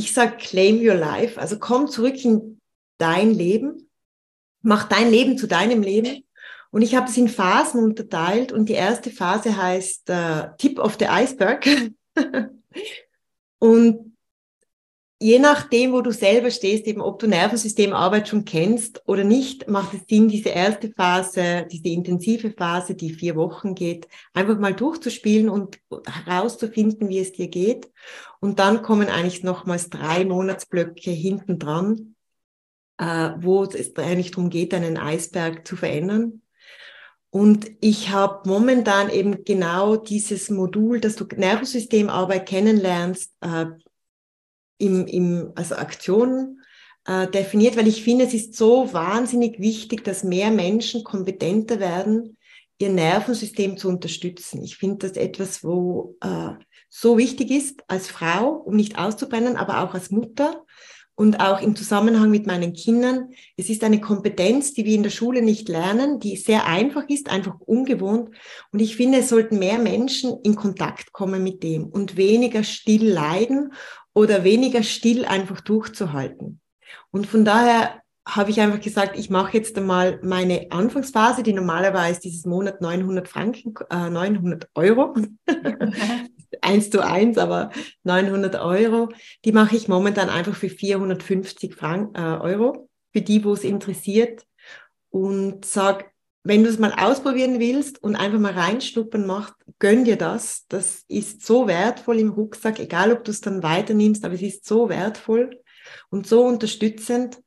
ich 0.00 0.12
sage, 0.12 0.36
claim 0.38 0.76
your 0.76 0.94
life. 0.94 1.40
Also 1.40 1.58
komm 1.58 1.88
zurück 1.88 2.24
in 2.24 2.60
dein 2.98 3.32
Leben, 3.32 3.88
mach 4.62 4.88
dein 4.88 5.10
Leben 5.10 5.38
zu 5.38 5.46
deinem 5.46 5.82
Leben 5.82 6.24
und 6.70 6.82
ich 6.82 6.94
habe 6.94 7.08
es 7.08 7.16
in 7.16 7.28
Phasen 7.28 7.82
unterteilt 7.82 8.52
und 8.52 8.68
die 8.68 8.74
erste 8.74 9.10
Phase 9.10 9.56
heißt 9.56 10.10
äh, 10.10 10.48
Tip 10.58 10.78
of 10.78 10.96
the 10.98 11.06
Iceberg. 11.06 11.66
und 13.58 14.09
je 15.22 15.38
nachdem, 15.38 15.92
wo 15.92 16.00
du 16.00 16.12
selber 16.12 16.50
stehst, 16.50 16.86
eben 16.86 17.02
ob 17.02 17.18
du 17.18 17.26
Nervensystemarbeit 17.26 18.28
schon 18.28 18.46
kennst 18.46 19.02
oder 19.06 19.22
nicht, 19.22 19.68
macht 19.68 19.92
es 19.92 20.00
Sinn, 20.08 20.28
diese 20.28 20.48
erste 20.48 20.90
Phase, 20.90 21.66
diese 21.70 21.88
intensive 21.88 22.52
Phase, 22.52 22.94
die 22.94 23.12
vier 23.12 23.36
Wochen 23.36 23.74
geht, 23.74 24.08
einfach 24.32 24.58
mal 24.58 24.72
durchzuspielen 24.72 25.50
und 25.50 25.78
herauszufinden, 26.06 27.10
wie 27.10 27.18
es 27.18 27.32
dir 27.32 27.48
geht. 27.48 27.90
Und 28.40 28.58
dann 28.58 28.80
kommen 28.80 29.08
eigentlich 29.08 29.42
nochmals 29.42 29.90
drei 29.90 30.24
Monatsblöcke 30.24 31.10
hinten 31.10 31.58
dran, 31.58 32.16
äh, 32.96 33.30
wo 33.40 33.64
es 33.64 33.94
eigentlich 33.96 34.30
darum 34.30 34.48
geht, 34.48 34.72
einen 34.72 34.96
Eisberg 34.96 35.66
zu 35.66 35.76
verändern. 35.76 36.40
Und 37.28 37.70
ich 37.80 38.10
habe 38.10 38.48
momentan 38.48 39.10
eben 39.10 39.44
genau 39.44 39.96
dieses 39.96 40.48
Modul, 40.48 40.98
dass 40.98 41.14
du 41.14 41.24
Nervensystemarbeit 41.24 42.48
kennenlernst, 42.48 43.32
äh, 43.42 43.66
im, 44.80 45.06
im, 45.06 45.52
also 45.54 45.76
Aktionen 45.76 46.62
äh, 47.06 47.28
definiert, 47.28 47.76
weil 47.76 47.88
ich 47.88 48.02
finde, 48.02 48.24
es 48.24 48.34
ist 48.34 48.56
so 48.56 48.92
wahnsinnig 48.92 49.60
wichtig, 49.60 50.04
dass 50.04 50.24
mehr 50.24 50.50
Menschen 50.50 51.04
kompetenter 51.04 51.80
werden, 51.80 52.36
ihr 52.78 52.90
Nervensystem 52.90 53.76
zu 53.76 53.88
unterstützen. 53.88 54.62
Ich 54.62 54.76
finde 54.76 55.08
das 55.08 55.16
etwas, 55.16 55.62
wo 55.62 56.16
äh, 56.22 56.52
so 56.88 57.18
wichtig 57.18 57.50
ist 57.50 57.84
als 57.88 58.08
Frau, 58.08 58.50
um 58.50 58.74
nicht 58.74 58.98
auszubrennen, 58.98 59.56
aber 59.56 59.84
auch 59.84 59.94
als 59.94 60.10
Mutter, 60.10 60.64
und 61.20 61.38
auch 61.38 61.60
im 61.60 61.76
Zusammenhang 61.76 62.30
mit 62.30 62.46
meinen 62.46 62.72
Kindern. 62.72 63.34
Es 63.54 63.68
ist 63.68 63.84
eine 63.84 64.00
Kompetenz, 64.00 64.72
die 64.72 64.86
wir 64.86 64.94
in 64.94 65.02
der 65.02 65.10
Schule 65.10 65.42
nicht 65.42 65.68
lernen, 65.68 66.18
die 66.18 66.34
sehr 66.38 66.64
einfach 66.64 67.06
ist, 67.10 67.28
einfach 67.28 67.60
ungewohnt. 67.60 68.30
Und 68.72 68.80
ich 68.80 68.96
finde, 68.96 69.18
es 69.18 69.28
sollten 69.28 69.58
mehr 69.58 69.78
Menschen 69.78 70.40
in 70.44 70.54
Kontakt 70.54 71.12
kommen 71.12 71.44
mit 71.44 71.62
dem 71.62 71.84
und 71.84 72.16
weniger 72.16 72.64
still 72.64 73.06
leiden 73.06 73.74
oder 74.14 74.44
weniger 74.44 74.82
still 74.82 75.24
einfach 75.24 75.60
durchzuhalten. 75.60 76.60
Und 77.10 77.26
von 77.26 77.44
daher 77.44 78.00
habe 78.26 78.50
ich 78.50 78.60
einfach 78.60 78.80
gesagt, 78.80 79.18
ich 79.18 79.30
mache 79.30 79.56
jetzt 79.56 79.76
einmal 79.76 80.20
meine 80.22 80.70
Anfangsphase, 80.70 81.42
die 81.42 81.52
normalerweise 81.52 82.20
dieses 82.20 82.44
Monat 82.44 82.80
900 82.80 83.28
Franken, 83.28 83.74
äh, 83.90 84.10
900 84.10 84.68
Euro. 84.74 85.14
Eins 86.62 86.90
zu 86.90 87.00
eins, 87.00 87.38
aber 87.38 87.70
900 88.04 88.56
Euro, 88.56 89.08
die 89.44 89.52
mache 89.52 89.76
ich 89.76 89.88
momentan 89.88 90.28
einfach 90.28 90.54
für 90.54 90.68
450 90.68 91.74
Frank, 91.74 92.18
äh, 92.18 92.20
Euro, 92.20 92.88
für 93.12 93.22
die, 93.22 93.44
wo 93.44 93.54
es 93.54 93.64
interessiert. 93.64 94.44
Und 95.08 95.64
sag, 95.64 96.10
wenn 96.42 96.64
du 96.64 96.70
es 96.70 96.78
mal 96.78 96.92
ausprobieren 96.92 97.60
willst 97.60 98.02
und 98.02 98.16
einfach 98.16 98.38
mal 98.38 98.52
reinschnuppern 98.52 99.26
machst, 99.26 99.54
gönn 99.78 100.04
dir 100.04 100.16
das. 100.16 100.66
Das 100.68 101.04
ist 101.08 101.44
so 101.44 101.66
wertvoll 101.66 102.18
im 102.18 102.30
Rucksack, 102.30 102.78
egal 102.80 103.12
ob 103.12 103.24
du 103.24 103.30
es 103.30 103.40
dann 103.40 103.62
weiternimmst, 103.62 104.24
aber 104.24 104.34
es 104.34 104.42
ist 104.42 104.66
so 104.66 104.88
wertvoll 104.88 105.60
und 106.10 106.26
so 106.26 106.42
unterstützend. 106.46 107.38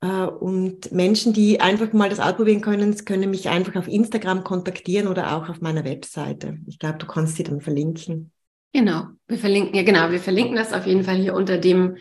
Äh, 0.00 0.26
und 0.26 0.90
Menschen, 0.92 1.32
die 1.32 1.60
einfach 1.60 1.92
mal 1.92 2.08
das 2.08 2.20
ausprobieren 2.20 2.60
können, 2.60 2.94
können 3.04 3.30
mich 3.30 3.48
einfach 3.48 3.76
auf 3.76 3.88
Instagram 3.88 4.44
kontaktieren 4.44 5.08
oder 5.08 5.36
auch 5.36 5.48
auf 5.48 5.60
meiner 5.60 5.84
Webseite. 5.84 6.58
Ich 6.66 6.78
glaube, 6.78 6.98
du 6.98 7.06
kannst 7.06 7.36
sie 7.36 7.44
dann 7.44 7.60
verlinken. 7.60 8.32
Genau, 8.72 9.06
wir 9.26 9.38
verlinken, 9.38 9.74
ja 9.74 9.82
genau, 9.82 10.10
wir 10.10 10.20
verlinken 10.20 10.56
das 10.56 10.72
auf 10.72 10.86
jeden 10.86 11.02
Fall 11.02 11.16
hier 11.16 11.34
unter 11.34 11.58
dem, 11.58 11.96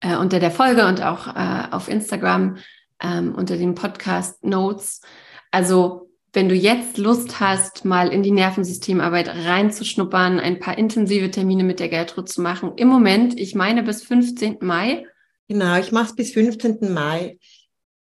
äh, 0.00 0.16
unter 0.16 0.40
der 0.40 0.50
Folge 0.50 0.86
und 0.86 1.02
auch 1.02 1.28
äh, 1.28 1.68
auf 1.70 1.88
Instagram 1.88 2.56
ähm, 3.02 3.34
unter 3.34 3.56
den 3.56 3.74
Podcast 3.74 4.42
Notes. 4.44 5.02
Also 5.50 6.10
wenn 6.32 6.48
du 6.48 6.54
jetzt 6.54 6.96
Lust 6.96 7.40
hast, 7.40 7.84
mal 7.84 8.12
in 8.12 8.22
die 8.22 8.30
Nervensystemarbeit 8.30 9.28
reinzuschnuppern, 9.28 10.38
ein 10.38 10.60
paar 10.60 10.78
intensive 10.78 11.30
Termine 11.30 11.64
mit 11.64 11.80
der 11.80 11.88
Gertrud 11.88 12.28
zu 12.28 12.40
machen, 12.40 12.72
im 12.76 12.88
Moment, 12.88 13.38
ich 13.38 13.54
meine 13.54 13.82
bis 13.82 14.04
15. 14.04 14.58
Mai, 14.60 15.04
Genau, 15.50 15.80
ich 15.80 15.90
mache 15.90 16.10
es 16.10 16.14
bis 16.14 16.32
15. 16.32 16.92
Mai 16.92 17.40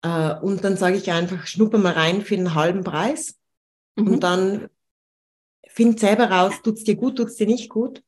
äh, 0.02 0.34
und 0.40 0.64
dann 0.64 0.76
sage 0.76 0.96
ich 0.96 1.12
einfach, 1.12 1.46
schnupper 1.46 1.78
mal 1.78 1.92
rein 1.92 2.22
für 2.22 2.34
den 2.34 2.56
halben 2.56 2.82
Preis 2.82 3.38
mhm. 3.94 4.08
und 4.08 4.24
dann 4.24 4.68
find 5.68 6.00
selber 6.00 6.28
raus, 6.28 6.54
tut's 6.64 6.82
dir 6.82 6.96
gut, 6.96 7.18
tut's 7.18 7.36
dir 7.36 7.46
nicht 7.46 7.68
gut. 7.68 8.02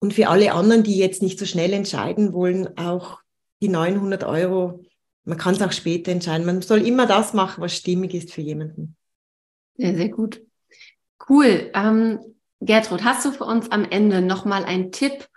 Und 0.00 0.12
für 0.12 0.26
alle 0.26 0.54
anderen, 0.54 0.82
die 0.82 0.98
jetzt 0.98 1.22
nicht 1.22 1.38
so 1.38 1.46
schnell 1.46 1.72
entscheiden 1.72 2.32
wollen, 2.32 2.76
auch 2.76 3.20
die 3.62 3.68
900 3.68 4.24
Euro, 4.24 4.84
man 5.28 5.38
kann 5.38 5.54
es 5.54 5.62
auch 5.62 5.72
später 5.72 6.10
entscheiden. 6.10 6.46
Man 6.46 6.62
soll 6.62 6.86
immer 6.86 7.06
das 7.06 7.34
machen, 7.34 7.60
was 7.60 7.76
stimmig 7.76 8.14
ist 8.14 8.32
für 8.32 8.40
jemanden. 8.40 8.96
Sehr, 9.76 9.94
sehr 9.94 10.08
gut. 10.08 10.40
Cool. 11.28 11.70
Ähm, 11.74 12.20
Gertrud, 12.60 13.04
hast 13.04 13.24
du 13.24 13.30
für 13.30 13.44
uns 13.44 13.70
am 13.70 13.84
Ende 13.84 14.22
nochmal 14.22 14.64
einen 14.64 14.90
Tipp, 14.90 15.28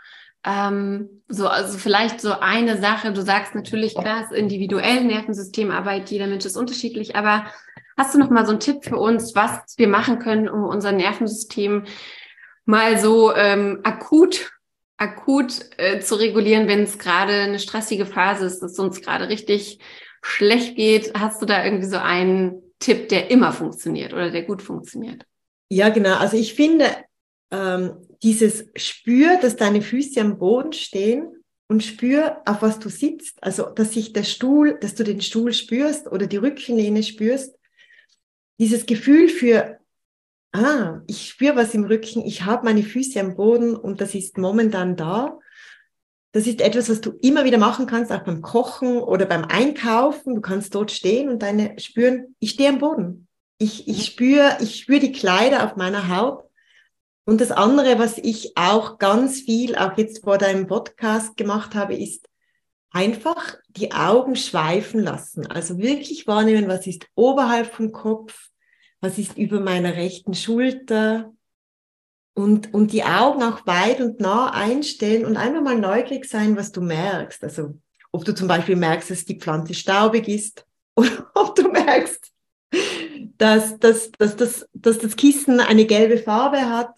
ähm, 0.44 1.22
so, 1.28 1.48
also 1.48 1.78
vielleicht 1.78 2.20
so 2.20 2.40
eine 2.40 2.80
Sache, 2.82 3.14
du 3.14 3.22
sagst 3.22 3.54
natürlich, 3.54 3.94
klar, 3.94 4.24
ist 4.24 4.32
individuell 4.32 5.04
Nervensystemarbeit, 5.04 6.10
jeder 6.10 6.28
Mensch 6.28 6.46
ist 6.46 6.58
unterschiedlich, 6.58 7.16
aber 7.16 7.46
hast 7.96 8.16
du 8.16 8.20
noch 8.20 8.32
mal 8.32 8.46
so 8.46 8.52
einen 8.52 8.60
Tipp 8.60 8.84
für 8.84 8.98
uns, 8.98 9.36
was 9.36 9.76
wir 9.78 9.88
machen 9.88 10.18
können, 10.18 10.50
um 10.50 10.64
unser 10.64 10.92
Nervensystem 10.92 11.86
mal 12.66 12.98
so 12.98 13.36
ähm, 13.36 13.82
akut 13.84 14.52
akut 15.02 15.60
äh, 15.78 16.00
zu 16.00 16.16
regulieren, 16.16 16.68
wenn 16.68 16.84
es 16.84 17.00
gerade 17.00 17.34
eine 17.34 17.58
stressige 17.58 18.06
Phase 18.06 18.46
ist, 18.46 18.60
dass 18.60 18.74
es 18.74 18.80
uns 18.80 19.02
gerade 19.02 19.30
richtig 19.30 19.80
schlecht 20.22 20.76
geht. 20.76 21.14
Hast 21.16 21.42
du 21.42 21.48
da 21.48 21.66
irgendwie 21.66 21.88
so 21.88 21.98
einen 21.98 22.62
Tipp, 22.78 23.10
der 23.10 23.32
immer 23.32 23.52
funktioniert 23.52 24.14
oder 24.14 24.30
der 24.30 24.44
gut 24.44 24.62
funktioniert? 24.62 25.24
Ja, 25.70 25.90
genau. 25.90 26.18
Also 26.18 26.38
ich 26.38 26.54
finde, 26.54 26.86
ähm, 27.50 27.94
dieses 28.22 28.66
Spür, 28.76 29.40
dass 29.42 29.56
deine 29.56 29.82
Füße 29.82 30.22
am 30.22 30.38
Boden 30.38 30.72
stehen 30.72 31.44
und 31.68 31.84
spür, 31.84 32.42
auf 32.46 32.62
was 32.62 32.78
du 32.78 32.90
sitzt. 32.90 33.42
Also, 33.42 33.72
dass 33.72 33.94
sich 33.94 34.14
der 34.14 34.24
Stuhl, 34.24 34.78
dass 34.80 34.94
du 34.94 35.04
den 35.04 35.22
Stuhl 35.22 35.52
spürst 35.52 36.12
oder 36.12 36.28
die 36.28 36.38
Rückenlehne 36.38 37.02
spürst. 37.02 37.56
Dieses 38.60 38.86
Gefühl 38.86 39.30
für, 39.30 39.80
ah, 40.52 41.02
ich 41.08 41.30
spüre 41.30 41.56
was 41.56 41.74
im 41.74 41.86
Rücken, 41.86 42.26
ich 42.26 42.44
habe 42.46 42.66
meine 42.66 42.84
Füße 42.84 43.20
am 43.20 43.36
Boden 43.36 43.76
und 43.76 44.02
das 44.02 44.16
ist 44.16 44.38
momentan 44.38 44.96
da. 44.96 45.40
Das 46.34 46.48
ist 46.48 46.62
etwas, 46.62 46.90
was 46.90 47.02
du 47.02 47.12
immer 47.22 47.44
wieder 47.44 47.58
machen 47.58 47.88
kannst, 47.88 48.12
auch 48.12 48.24
beim 48.24 48.42
Kochen 48.42 49.00
oder 49.00 49.26
beim 49.26 49.44
Einkaufen. 49.44 50.36
Du 50.36 50.42
kannst 50.42 50.74
dort 50.74 50.92
stehen 50.92 51.30
und 51.30 51.42
deine 51.42 51.78
spüren, 51.78 52.36
ich 52.40 52.52
stehe 52.52 52.70
am 52.70 52.80
Boden. 52.80 53.28
Ich, 53.58 53.88
ich 53.88 54.06
spüre, 54.06 54.58
ich 54.62 54.78
spüre 54.78 55.02
die 55.02 55.12
Kleider 55.12 55.66
auf 55.66 55.76
meiner 55.76 56.08
Haut. 56.08 56.46
Und 57.26 57.42
das 57.42 57.52
andere, 57.52 58.00
was 58.00 58.18
ich 58.18 58.58
auch 58.58 58.98
ganz 58.98 59.42
viel, 59.42 59.76
auch 59.76 59.98
jetzt 59.98 60.24
vor 60.24 60.38
deinem 60.38 60.68
Podcast 60.68 61.38
gemacht 61.38 61.76
habe, 61.76 61.96
ist 61.96 62.28
einfach 62.92 63.58
die 63.70 63.92
Augen 63.92 64.36
schweifen 64.36 65.02
lassen. 65.02 65.48
Also 65.48 65.78
wirklich 65.78 66.28
wahrnehmen, 66.28 66.68
was 66.68 66.88
ist 66.88 67.08
oberhalb 67.16 67.74
vom 67.74 67.92
Kopf, 67.92 68.51
was 69.02 69.18
ist 69.18 69.38
über 69.38 69.60
meiner 69.60 69.96
rechten 69.96 70.34
Schulter, 70.34 71.34
und, 72.34 72.74
und 72.74 72.92
die 72.92 73.04
Augen 73.04 73.44
auch 73.44 73.66
weit 73.68 74.00
und 74.00 74.20
nah 74.20 74.52
einstellen 74.52 75.26
und 75.26 75.38
einfach 75.38 75.62
mal 75.62 75.78
neugierig 75.78 76.26
sein, 76.26 76.56
was 76.56 76.72
du 76.72 76.82
merkst. 76.82 77.44
Also 77.44 77.78
ob 78.12 78.26
du 78.26 78.34
zum 78.34 78.48
Beispiel 78.48 78.76
merkst, 78.76 79.12
dass 79.12 79.26
die 79.26 79.40
Pflanze 79.40 79.74
staubig 79.74 80.28
ist 80.28 80.66
oder 80.96 81.32
ob 81.36 81.56
du 81.56 81.70
merkst, 81.70 82.32
dass, 83.38 83.80
dass, 83.80 84.12
dass, 84.12 84.36
dass, 84.36 84.66
dass 84.74 85.00
das 85.00 85.16
Kissen 85.16 85.60
eine 85.60 85.86
gelbe 85.86 86.18
Farbe 86.18 86.70
hat. 86.70 86.94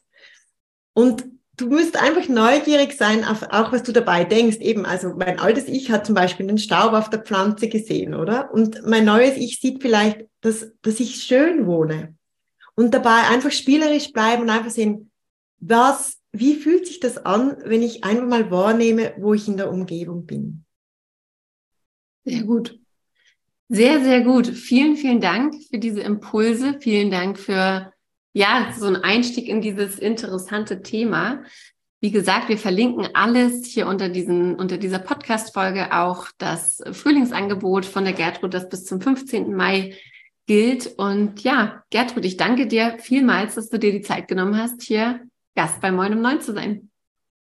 Und 0.94 1.26
du 1.58 1.68
musst 1.68 2.02
einfach 2.02 2.28
neugierig 2.28 2.94
sein 2.94 3.24
auf 3.24 3.44
auch, 3.44 3.72
was 3.72 3.84
du 3.84 3.92
dabei 3.92 4.24
denkst. 4.24 4.58
Eben, 4.58 4.86
also 4.86 5.13
mein 5.16 5.39
altes 5.39 5.68
Ich 5.68 5.92
hat 5.92 6.06
zum 6.06 6.16
Beispiel 6.16 6.48
den 6.48 6.58
Staub 6.58 6.94
auf 6.94 7.10
der 7.10 7.22
Pflanze 7.22 7.70
gesehen, 7.70 8.16
oder? 8.16 8.54
Und 8.54 8.86
mein 8.88 9.06
neues 9.06 9.38
Ich 9.38 9.60
sieht 9.60 9.82
vielleicht, 9.82 10.26
dass, 10.42 10.72
dass 10.82 11.00
ich 11.00 11.24
schön 11.24 11.66
wohne. 11.66 12.16
Und 12.76 12.94
dabei 12.94 13.28
einfach 13.30 13.52
spielerisch 13.52 14.12
bleiben 14.12 14.44
und 14.44 14.50
einfach 14.50 14.72
sehen, 14.72 15.12
was, 15.60 16.18
wie 16.32 16.56
fühlt 16.56 16.88
sich 16.88 17.00
das 17.00 17.18
an, 17.18 17.58
wenn 17.63 17.84
ich 17.84 18.04
einfach 18.04 18.28
mal 18.28 18.50
wahrnehme, 18.50 19.13
wo 19.18 19.34
ich 19.34 19.48
in 19.48 19.58
der 19.58 19.72
Umgebung 19.72 20.26
bin? 20.26 20.66
Sehr 22.26 22.44
gut. 22.44 22.80
Sehr, 23.70 24.04
sehr 24.04 24.22
gut. 24.22 24.48
Vielen, 24.48 24.98
vielen 24.98 25.22
Dank 25.22 25.56
für 25.70 25.78
diese 25.78 26.02
Impulse. 26.02 26.80
Vielen 26.80 27.12
Dank 27.12 27.39
für, 27.39 27.92
ja, 28.34 28.74
so 28.78 28.88
einen 28.88 28.98
Einstieg 28.98 29.48
in 29.48 29.62
dieses 29.62 29.98
interessante 30.00 30.82
Thema. 30.82 31.43
Wie 32.02 32.12
gesagt, 32.12 32.50
wir 32.50 32.58
verlinken 32.58 33.08
alles 33.13 33.65
hier 33.65 33.88
unter 33.88 34.10
diesen, 34.10 34.56
unter 34.56 34.78
dieser 34.78 35.00
Podcast-Folge 35.00 35.93
auch 35.93 36.28
das 36.38 36.84
Frühlingsangebot 36.91 37.86
von 37.86 38.04
der 38.04 38.13
Gertrud, 38.13 38.54
das 38.54 38.67
bis 38.67 38.86
zum 38.86 39.00
15. 39.00 39.56
Mai 39.56 39.98
gilt. 40.48 40.88
Und 40.98 41.43
ja, 41.43 41.84
Gertrud, 41.91 42.26
ich 42.26 42.36
danke 42.36 42.67
dir 42.67 42.98
vielmals, 43.00 43.56
dass 43.56 43.69
du 43.69 43.80
dir 43.80 43.91
die 43.91 44.02
Zeit 44.02 44.28
genommen 44.28 44.58
hast, 44.58 44.82
hier 44.82 45.22
Gast 45.56 45.80
bei 45.80 45.91
Moin 45.91 46.13
um 46.13 46.22
Neun 46.22 46.41
zu 46.41 46.54
sein. 46.54 46.89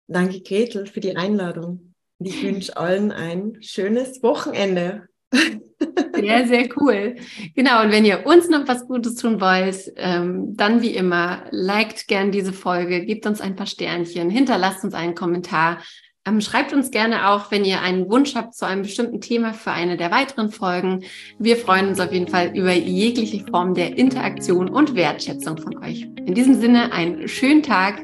Danke, 0.07 0.41
Gretel, 0.41 0.87
für 0.87 1.01
die 1.01 1.17
Einladung. 1.17 1.95
Ich 2.21 2.43
wünsche 2.43 2.77
allen 2.77 3.13
ein 3.13 3.59
schönes 3.61 4.23
Wochenende. 4.23 5.09
Sehr, 6.15 6.47
sehr 6.49 6.69
cool. 6.77 7.15
Genau, 7.55 7.83
und 7.83 7.93
wenn 7.93 8.05
ihr 8.05 8.27
uns 8.27 8.49
noch 8.49 8.67
was 8.67 8.87
Gutes 8.87 9.15
tun 9.15 9.41
wollt, 9.41 9.93
ähm, 9.97 10.57
dann 10.57 10.83
wie 10.83 10.95
immer, 10.95 11.45
liked 11.51 12.09
gern 12.09 12.33
diese 12.33 12.53
Folge, 12.53 13.05
gebt 13.05 13.27
uns 13.27 13.41
ein 13.41 13.57
paar 13.57 13.67
Sternchen, 13.67 14.31
hinterlasst 14.31 14.85
uns 14.85 14.95
einen 14.95 15.15
Kommentar. 15.15 15.79
Ähm, 16.27 16.41
schreibt 16.41 16.73
uns 16.73 16.91
gerne 16.91 17.31
auch, 17.31 17.51
wenn 17.51 17.65
ihr 17.65 17.81
einen 17.81 18.11
Wunsch 18.11 18.35
habt 18.35 18.55
zu 18.55 18.67
einem 18.67 18.83
bestimmten 18.83 19.21
Thema 19.21 19.53
für 19.55 19.71
eine 19.71 19.97
der 19.97 20.11
weiteren 20.11 20.51
Folgen. 20.51 21.05
Wir 21.39 21.57
freuen 21.57 21.89
uns 21.89 22.01
auf 22.01 22.13
jeden 22.13 22.29
Fall 22.29 22.53
über 22.57 22.73
jegliche 22.73 23.45
Form 23.47 23.75
der 23.75 23.97
Interaktion 23.97 24.69
und 24.69 24.95
Wertschätzung 24.95 25.59
von 25.59 25.79
euch. 25.79 26.03
In 26.03 26.35
diesem 26.35 26.61
Sinne 26.61 26.93
einen 26.93 27.29
schönen 27.29 27.63
Tag, 27.63 28.03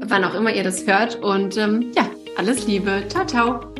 wann 0.00 0.24
auch 0.24 0.34
immer 0.34 0.54
ihr 0.54 0.64
das 0.64 0.86
hört 0.86 1.16
und 1.16 1.56
ähm, 1.56 1.90
ja, 1.96 2.08
alles 2.36 2.66
Liebe. 2.66 3.04
Ciao, 3.08 3.26
ciao. 3.26 3.77